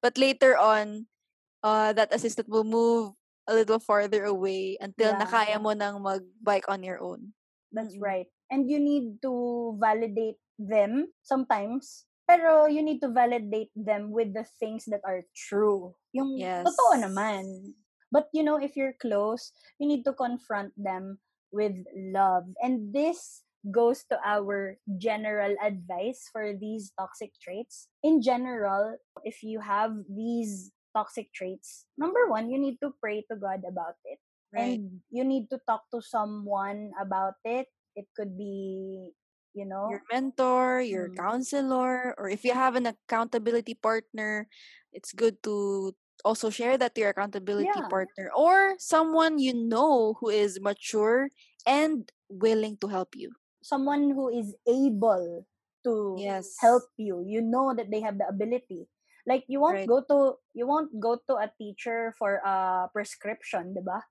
[0.00, 1.10] But later on,
[1.60, 3.12] uh, that assistant will move
[3.48, 5.20] a little farther away until Yeah.
[5.20, 7.34] nakaya mo nang mag-bike on your own.
[7.74, 8.04] That's Mm-mm.
[8.06, 8.28] right.
[8.48, 9.32] And you need to
[9.76, 12.07] validate them sometimes.
[12.28, 15.96] Pero you need to validate them with the things that are true.
[16.12, 17.04] Yung totoo Yes.
[17.08, 17.44] naman.
[18.12, 21.20] But you know, if you're close, you need to confront them
[21.52, 22.44] with love.
[22.60, 27.88] And this goes to our general advice for these toxic traits.
[28.04, 33.36] In general, if you have these toxic traits, number one, you need to pray to
[33.36, 34.20] God about it
[34.52, 34.80] Right.
[34.80, 39.12] and you need to talk to someone about it it could be
[39.58, 41.16] you know your mentor, your Mm.
[41.16, 44.48] counselor, or if you have an accountability partner,
[44.92, 45.94] it's good to
[46.24, 47.88] also share that to your accountability Yeah.
[47.88, 51.30] partner or someone you know who is mature
[51.66, 53.32] and willing to help you.
[53.62, 55.46] someone who is able
[55.84, 56.58] to Yes.
[56.60, 58.86] help you you know that they have the ability
[59.26, 59.86] like you won't Right.
[59.86, 64.02] go to you won't go to a teacher for a prescription diba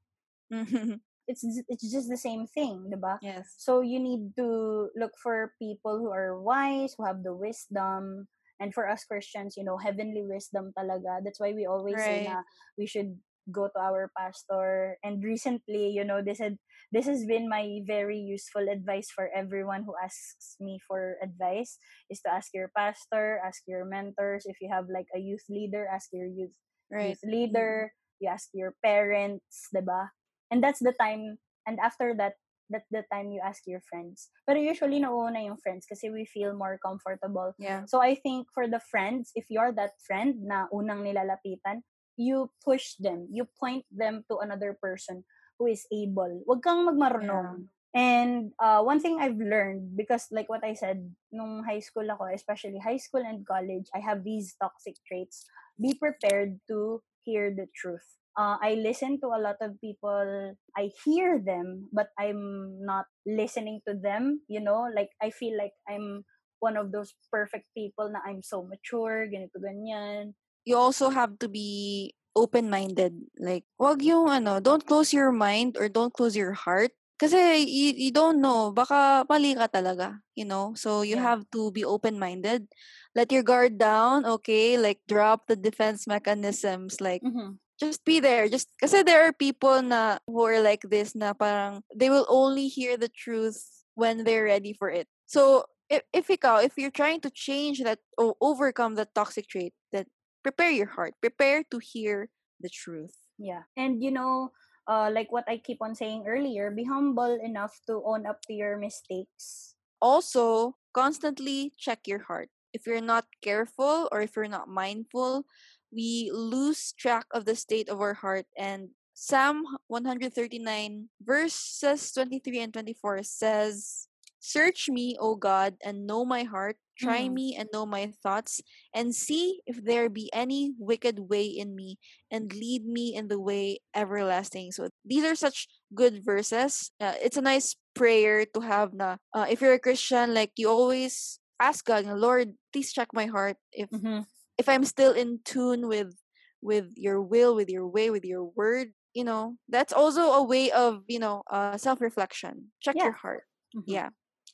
[1.28, 3.56] it's it's just the same thing diba yes.
[3.60, 8.28] So you need to look for people who are wise, who have the wisdom.
[8.58, 11.22] And for us Christians, you know, heavenly wisdom talaga.
[11.22, 12.34] That's why we always say Right.
[12.34, 12.42] na
[12.74, 13.22] we should
[13.54, 14.98] go to our pastor.
[15.06, 16.58] And recently, you know, this had
[16.90, 21.78] this has been my very useful advice for everyone who asks me for advice
[22.10, 24.50] is to ask your pastor, ask your mentors.
[24.50, 26.56] If you have like a youth leader, ask your youth
[26.90, 27.14] Right.
[27.14, 28.24] youth leader, mm-hmm.
[28.24, 30.17] you ask your parents, parents, 'di ba?
[30.52, 31.38] And that's the time
[31.68, 32.40] and after that
[32.70, 34.30] that's the time you ask your friends.
[34.44, 37.56] Pero usually nauuna yung friends kasi we feel more comfortable.
[37.60, 37.88] Yeah.
[37.88, 41.84] So I think for the friends, if you're that friend na unang nilalapitan,
[42.20, 45.24] you push them, you point them to another person
[45.60, 46.44] who is able.
[46.44, 47.72] Huwag kang magmarunong.
[47.96, 52.30] And uh, one thing I've learned, because like what I said, nung high school ako,
[52.30, 55.48] especially high school and college, I have these toxic traits.
[55.82, 58.06] Be prepared to hear the truth.
[58.38, 60.54] Uh, I listen to a lot of people.
[60.78, 64.42] I hear them, but I'm not listening to them.
[64.48, 66.24] You know, like I feel like I'm
[66.60, 70.38] one of those perfect people na I'm so mature, ganito, ganyan.
[70.66, 73.14] You also have to be open-minded.
[73.40, 76.92] Like, wag yung ano, don't close your mind or don't close your heart.
[77.18, 80.78] Kasi you, you don't know, baka mali ka talaga, you know?
[80.78, 81.26] So you Yeah.
[81.26, 82.70] have to be open-minded.
[83.18, 84.78] Let your guard down, okay?
[84.78, 87.02] Like drop the defense mechanisms.
[87.02, 87.58] Like Mhm.
[87.80, 88.50] Just be there.
[88.50, 92.68] Just kasi there are people na who are like this na parang they will only
[92.68, 93.62] hear the truth
[93.96, 95.08] when they're ready for it.
[95.26, 99.74] So if if ikaw, if you're trying to change that or overcome that toxic trait,
[99.94, 100.06] then
[100.44, 101.14] prepare your heart.
[101.22, 103.14] Prepare to hear the truth.
[103.38, 103.70] Yeah.
[103.78, 104.52] And you know,
[104.88, 108.54] uh, like what I keep on saying earlier, be humble enough to own up to
[108.54, 109.76] your mistakes.
[110.02, 112.50] Also, constantly check your heart.
[112.74, 115.46] If you're not careful or if you're not mindful,
[115.94, 122.74] we lose track of the state of our heart and Psalm 139 verses 23 and
[122.74, 124.08] 24 says,
[124.40, 126.78] Search me, O God, and know my heart.
[126.98, 127.34] Try Mm.
[127.34, 128.62] me and know my thoughts,
[128.94, 131.98] and see if there be any wicked way in me,
[132.32, 134.72] and lead me in the way everlasting.
[134.72, 136.90] So these are such good verses.
[137.02, 138.94] Uh, it's a nice prayer to have.
[138.94, 143.26] Na uh, if you're a Christian, like you always ask God, Lord, please check my
[143.26, 143.58] heart.
[143.74, 144.26] If Mhm.
[144.58, 146.16] If I'm still in tune with
[146.62, 150.72] with your will, with your way, with your word, you know, that's also a way
[150.72, 152.72] of you know uh, self reflection.
[152.82, 153.04] Check Yeah.
[153.04, 153.46] your heart.
[153.76, 153.84] Mhm.
[153.88, 154.10] Yeah.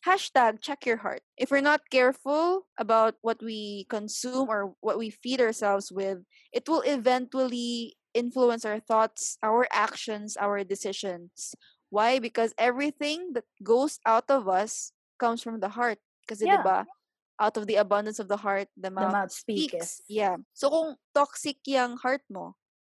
[0.05, 1.21] Hashtag check your heart.
[1.37, 6.19] If we're not careful about what we consume or what we feed ourselves with,
[6.51, 11.55] it will eventually influence our thoughts, our actions, our decisions.
[11.89, 12.19] Why?
[12.19, 15.99] Because everything that goes out of us comes from the heart.
[16.27, 16.47] because Yeah.
[16.47, 16.87] diba,
[17.39, 19.71] out of the abundance of the heart, the The mouth, mouth speaks.
[19.71, 20.01] speaketh.
[20.07, 20.38] Yeah.
[20.53, 22.55] So kung toxic yung heart mo,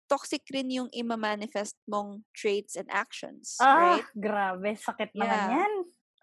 [0.09, 4.07] toxic rin yung ima-manifest mong traits and actions, Ah, right?
[4.13, 4.77] grabe.
[4.77, 5.49] Sakit naman Yeah.
[5.49, 5.71] yan.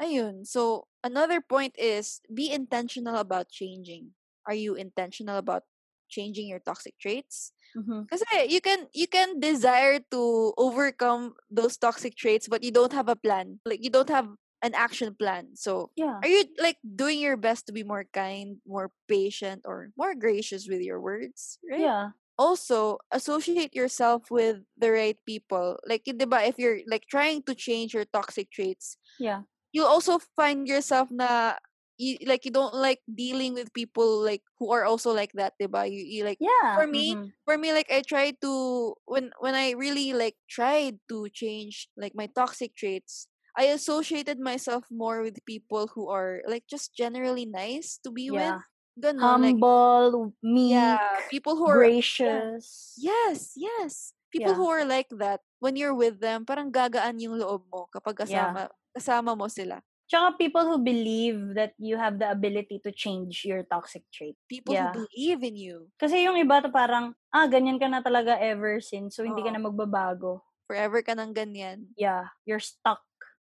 [0.01, 0.47] Ayun.
[0.47, 4.15] So, another point is be intentional about changing.
[4.47, 5.65] Are you intentional about
[6.09, 7.53] changing your toxic traits?
[7.75, 8.09] Mhm.
[8.11, 13.09] Kasi you can you can desire to overcome those toxic traits but you don't have
[13.09, 13.61] a plan.
[13.67, 14.29] Like you don't have
[14.65, 15.57] an action plan.
[15.57, 16.25] So, Yeah.
[16.25, 20.69] are you like doing your best to be more kind, more patient or more gracious
[20.69, 21.93] with your words, right?
[21.93, 22.13] Yeah.
[22.39, 27.39] also associate yourself with the right people like y- 'di ba if you're like trying
[27.47, 29.45] to change your toxic traits Yeah.
[29.73, 31.57] you also find yourself na
[31.99, 35.67] you, like you don't like dealing with people like who are also like that 'di
[35.71, 36.49] ba you, you like Yeah.
[36.75, 37.33] for me mhm.
[37.45, 42.15] for me like i tried to when when i really like tried to change like
[42.15, 47.99] my toxic traits i associated myself more with people who are like just generally nice
[48.03, 48.61] to be with Yeah.
[48.95, 52.95] Ganon, like Humble, meek, yeah people who are yeah gracious.
[52.97, 54.15] Yes, yes.
[54.31, 54.59] People Yeah.
[54.59, 58.55] who are like that, when you're with them, parang gagaan yung loob mo kapag Yeah.
[58.55, 59.83] kasama, kasama mo sila.
[60.11, 64.37] Tsaka people who believe that you have the ability to change your toxic trait.
[64.51, 64.93] People Yeah.
[64.93, 65.89] who believe in you.
[65.99, 69.49] Kasi yung iba to parang, ah, ganyan ka na talaga ever since, so hindi ka
[69.49, 69.57] Oo.
[69.57, 70.45] na magbabago.
[70.69, 71.93] Forever ka ng ganyan.
[71.97, 73.01] Yeah, you're stuck.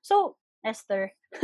[0.05, 1.09] So, Esther,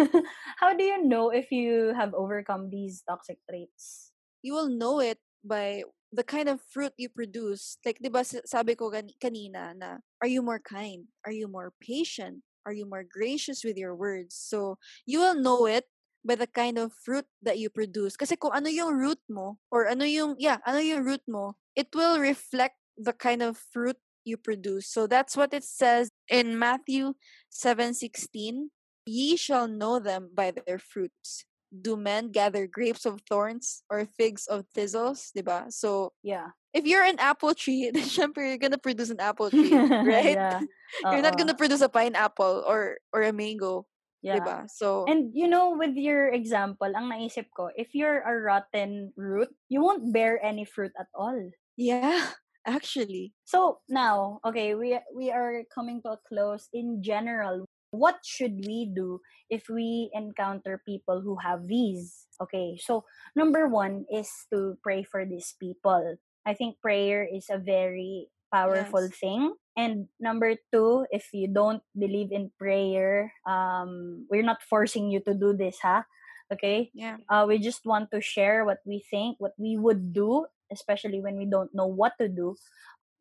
[0.62, 4.14] how do you know if you have overcome these toxic traits?
[4.46, 5.82] You will know it by
[6.14, 7.82] the kind of fruit you produce.
[7.82, 11.10] Like, di ba sabi ko kanina na, are you more kind?
[11.26, 12.46] Are you more patient?
[12.62, 14.38] Are you more gracious with your words?
[14.38, 14.78] So,
[15.10, 15.90] you will know it
[16.22, 18.14] by the kind of fruit that you produce.
[18.14, 21.90] Kasi kung ano yung root mo, or ano yung, yeah, ano yung root mo, it
[21.98, 24.88] will reflect the kind of fruit you produce.
[24.88, 27.14] So that's what it says in Matthew
[27.50, 28.70] 7:16.
[29.06, 31.46] Ye shall know them by their fruits.
[31.72, 35.32] Do men gather grapes of thorns or figs of thistles?
[35.36, 35.72] Diba?
[35.74, 36.54] So Yeah.
[36.74, 40.38] if you're an apple tree, then syempre you're gonna produce an apple tree, right?
[40.38, 40.62] yeah.
[41.12, 43.88] You're not gonna produce a pineapple or or a mango,
[44.22, 44.38] Yeah.
[44.38, 44.70] diba?
[44.70, 49.50] So And you know, with your example, ang naisip ko, if you're a rotten root,
[49.72, 51.50] you won't bear any fruit at all.
[51.80, 52.36] yeah,
[52.66, 56.70] actually, So now, okay, we we are coming to a close.
[56.74, 62.28] In general, what should we do if we encounter people who have these?
[62.42, 63.06] Okay, so
[63.36, 66.18] number one is to pray for these people.
[66.46, 69.12] I think prayer is a very powerful Yes.
[69.12, 69.56] thing.
[69.78, 75.34] And number two, if you don't believe in prayer, um, we're not forcing you to
[75.34, 76.04] do this, huh?
[76.52, 80.46] Okay, yeah, uh, we just want to share what we think, what we would do,
[80.72, 82.56] especially when we don't know what to do.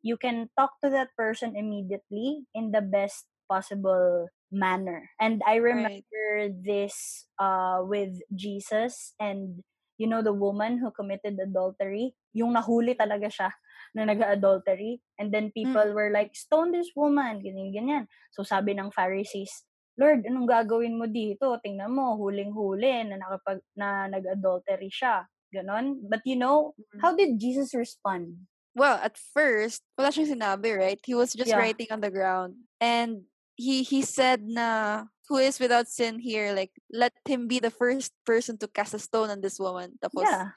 [0.01, 5.11] You can talk to that person immediately in the best possible manner.
[5.19, 6.03] And I right.
[6.03, 9.63] remember this uh, with Jesus and
[9.99, 13.49] you know the woman who committed adultery, yung nahuli talaga siya
[13.95, 15.03] na nag-adultery.
[15.19, 15.93] And then people Mm.
[15.93, 18.03] were like, stone this woman, ganyan, ganyan.
[18.33, 19.67] So sabi ng Pharisees,
[19.99, 21.59] Lord, anong gagawin mo dito?
[21.59, 25.27] Tingnan mo, huling-huli na, nakapag, na nag-adultery siya.
[25.53, 26.07] Ganon.
[26.09, 26.99] But you know, Mhm.
[27.03, 28.47] how did Jesus respond?
[28.73, 30.99] Well, at first, wala siyang sinabi, right?
[31.03, 31.59] He was just Yeah.
[31.59, 32.71] writing on the ground.
[32.79, 33.27] And
[33.59, 38.15] he he said na who is without sin here, like let him be the first
[38.23, 39.99] person to cast a stone on this woman.
[39.99, 40.55] Tapos Yeah.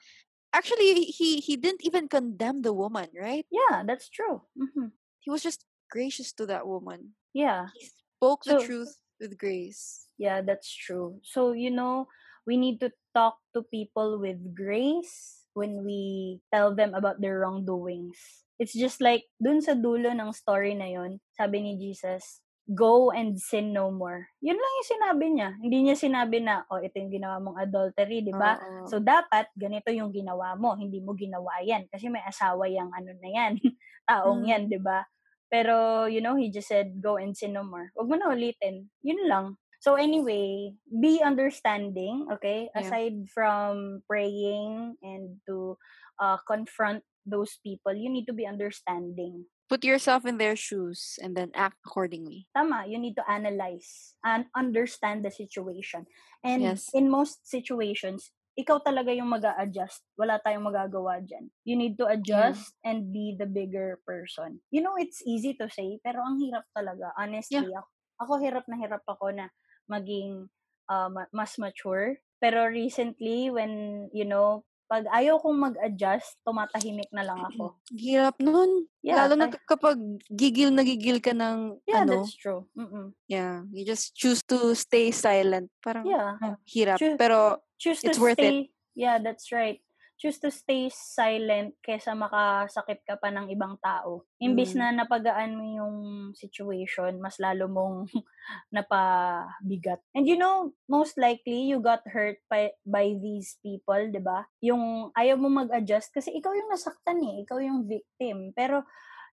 [0.55, 3.43] actually he he didn't even condemn the woman, right?
[3.51, 4.47] Yeah, that's true.
[4.55, 7.19] hmm He was just gracious to that woman.
[7.35, 7.75] Yeah.
[7.75, 10.07] He spoke the truth with grace.
[10.15, 11.19] yeah, that's true.
[11.27, 12.07] So, you know,
[12.47, 18.19] we need to talk to people with grace when we tell them about their wrongdoings.
[18.59, 23.37] It's just like, dun sa dulo ng story na yon sabi ni Jesus, go and
[23.39, 24.25] sin no more.
[24.41, 25.49] Yun lang yung sinabi niya.
[25.61, 28.57] Hindi niya sinabi na, oh, ito yung ginawa mong adultery, di ba?
[28.57, 28.89] Oo.
[28.89, 30.73] So, dapat, ganito yung ginawa mo.
[30.75, 31.85] Hindi mo ginawa yan.
[31.93, 33.53] Kasi may asawa yung ano na yan.
[34.09, 34.49] Taong Mm.
[34.49, 35.05] yan, di ba?
[35.45, 37.93] Pero, you know, he just said, go and sin no more.
[37.93, 38.89] Huwag mo na ulitin.
[39.05, 39.45] Yun lang.
[39.85, 42.73] So, anyway, be understanding, okay?
[42.73, 42.81] Yeah.
[42.81, 45.77] Aside from praying and to
[46.17, 49.45] uh, confront those people, you need to be understanding.
[49.69, 52.49] Put yourself in their shoes and then act accordingly.
[52.57, 56.09] Tama, you need to analyze and understand the situation.
[56.41, 56.89] And Yes.
[56.89, 61.53] in most situations, ikaw talaga yung mag adjust Wala tayong magagawa dyan.
[61.61, 64.65] You need to adjust and be the bigger person.
[64.73, 67.13] You know, it's easy to say, pero ang hirap talaga.
[67.13, 69.45] Honestly, ako, ako hirap na hirap ako na
[69.87, 70.47] maging
[70.89, 72.19] uh, ma- mas mature.
[72.41, 77.73] Pero recently, when, you know, pag ayaw kong mag-adjust, tumatahimik na lang ako.
[77.89, 78.85] Hirap nun.
[79.01, 79.97] Yeah, Lalo na kapag
[80.29, 82.21] gigil na gigil ka ng yeah, ano.
[82.21, 82.69] that's true.
[82.77, 83.17] Mm-mm.
[83.25, 83.65] Yeah.
[83.73, 85.73] You just choose to stay silent.
[85.81, 86.37] Parang Yeah.
[86.37, 87.01] ah, hirap.
[87.01, 88.45] Choo- Pero choose to It's worth it.
[88.45, 88.59] stay
[88.95, 89.83] yeah that's right
[90.15, 94.79] choose to stay silent kesa makasakit ka pa ng ibang tao imbis Mm.
[94.79, 95.95] na napagaan mo yung
[96.31, 98.07] situation mas lalo mong
[98.75, 104.47] napabigat and you know most likely you got hurt by, by these people 'di ba
[104.63, 108.83] yung ayaw mo mag-adjust kasi ikaw yung nasaktan eh ikaw yung victim pero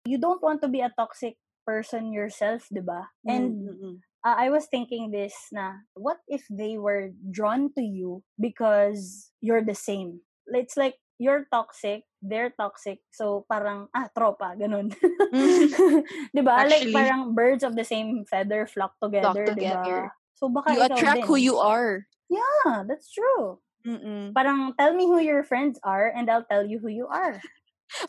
[0.05, 3.95] you don't want to be a toxic person yourself 'di ba and Mm, mm, mm.
[4.25, 9.63] uh, I was thinking this na, what if they were drawn to you because you're
[9.65, 10.21] the same?
[10.47, 14.89] It's like, you're toxic, they're toxic, so parang, ah, tropa, ganun.
[16.35, 16.65] di ba?
[16.65, 20.09] Like, parang birds of the same feather flock together, di together.
[20.09, 20.17] ba?
[20.33, 21.29] So, baka you attract din.
[21.29, 22.09] who you are.
[22.25, 23.61] Yeah, that's true.
[23.85, 24.33] Mm-mm.
[24.33, 27.37] Parang, tell me who your friends are and I'll tell you who you are.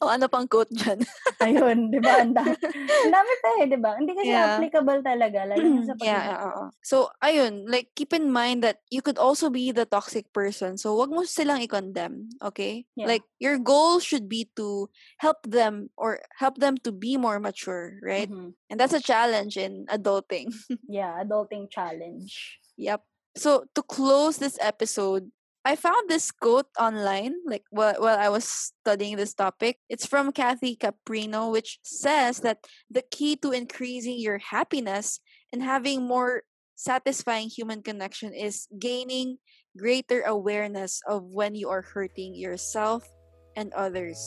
[0.00, 1.00] O ano pang quote dyan?
[1.42, 2.22] Ayun, di ba?
[2.22, 2.54] Ang dami,
[3.14, 3.90] dami pa eh, di ba?
[3.98, 4.54] Hindi kasi Yeah.
[4.54, 6.64] applicable talaga, lalo sa yeah, pagiging oo.
[6.86, 10.78] So, ayun, like, keep in mind that you could also be the toxic person.
[10.78, 12.86] So, wag mo silang i-condemn, okay?
[12.94, 13.06] Yeah.
[13.10, 14.86] Like, your goal should be to
[15.18, 18.30] help them or help them to be more mature, right?
[18.30, 18.54] Mhm.
[18.70, 20.50] And that's a challenge in adulting.
[20.88, 22.58] Yeah, adulting challenge.
[22.76, 23.02] Yep.
[23.36, 25.32] So, to close this episode,
[25.64, 29.78] I found this quote online, like while, while I was studying this topic.
[29.88, 35.20] It's from Kathy Caprino, which says that the key to increasing your happiness
[35.52, 36.42] and having more
[36.74, 39.38] satisfying human connection is gaining
[39.78, 43.06] greater awareness of when you are hurting yourself
[43.54, 44.18] and others.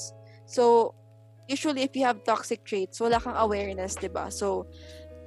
[0.47, 0.95] So,
[1.49, 4.31] usually if you have toxic traits, wala kang awareness, 'di ba?
[4.31, 4.71] So,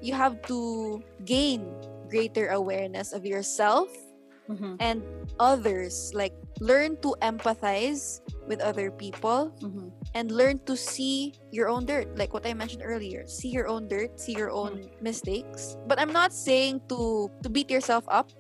[0.01, 1.69] you have to gain
[2.09, 3.93] greater awareness of yourself
[4.49, 4.77] Mhm.
[4.81, 5.05] and
[5.39, 9.93] others like learn to empathize with other people Mhm.
[10.15, 13.87] and learn to see your own dirt like what i mentioned earlier see your own
[13.87, 18.33] dirt see your own mistakes but i'm not saying to to beat yourself up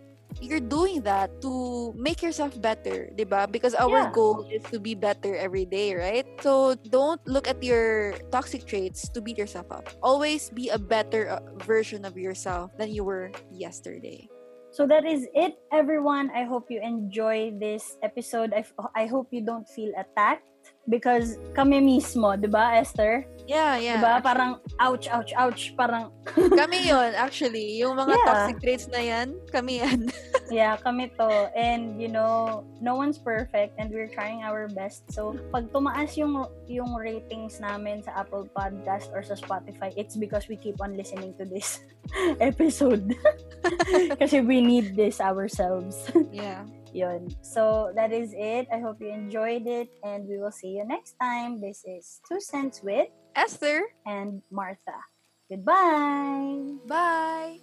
[0.44, 3.50] you're doing that to make yourself better, diba?
[3.50, 4.12] Because our Yeah.
[4.12, 6.22] goal is to be better every day, right?
[6.44, 9.88] So don't look at your toxic traits to beat yourself up.
[10.04, 14.28] Always be a better uh, version of yourself than you were yesterday.
[14.78, 16.30] So that is it, everyone.
[16.30, 18.54] I hope you enjoy this episode.
[18.54, 20.46] I, f- I hope you don't feel attacked
[20.88, 23.24] because kami mismo, di ba, Esther?
[23.48, 23.96] Yeah, yeah.
[23.96, 24.20] Di ba?
[24.20, 25.72] Parang, ouch, ouch, ouch.
[25.72, 26.12] Parang,
[26.60, 27.80] kami yon actually.
[27.80, 28.26] Yung mga Yeah.
[28.28, 30.12] toxic traits na yan, kami yan.
[30.52, 31.48] yeah, kami to.
[31.56, 35.08] And, you know, no one's perfect and we're trying our best.
[35.08, 40.44] So, pag tumaas yung, yung ratings namin sa Apple Podcast or sa Spotify, it's because
[40.44, 41.80] we keep on listening to this
[42.44, 43.16] episode.
[44.20, 45.96] Kasi we need this ourselves.
[46.32, 46.68] yeah.
[46.92, 47.28] Yun.
[47.42, 48.68] So, that is it.
[48.72, 51.60] I hope you enjoyed it and we will see you next time.
[51.60, 53.08] This is Two Cents with
[53.38, 54.98] Esther, and Martha.
[55.48, 56.74] Goodbye!
[56.86, 57.58] bye!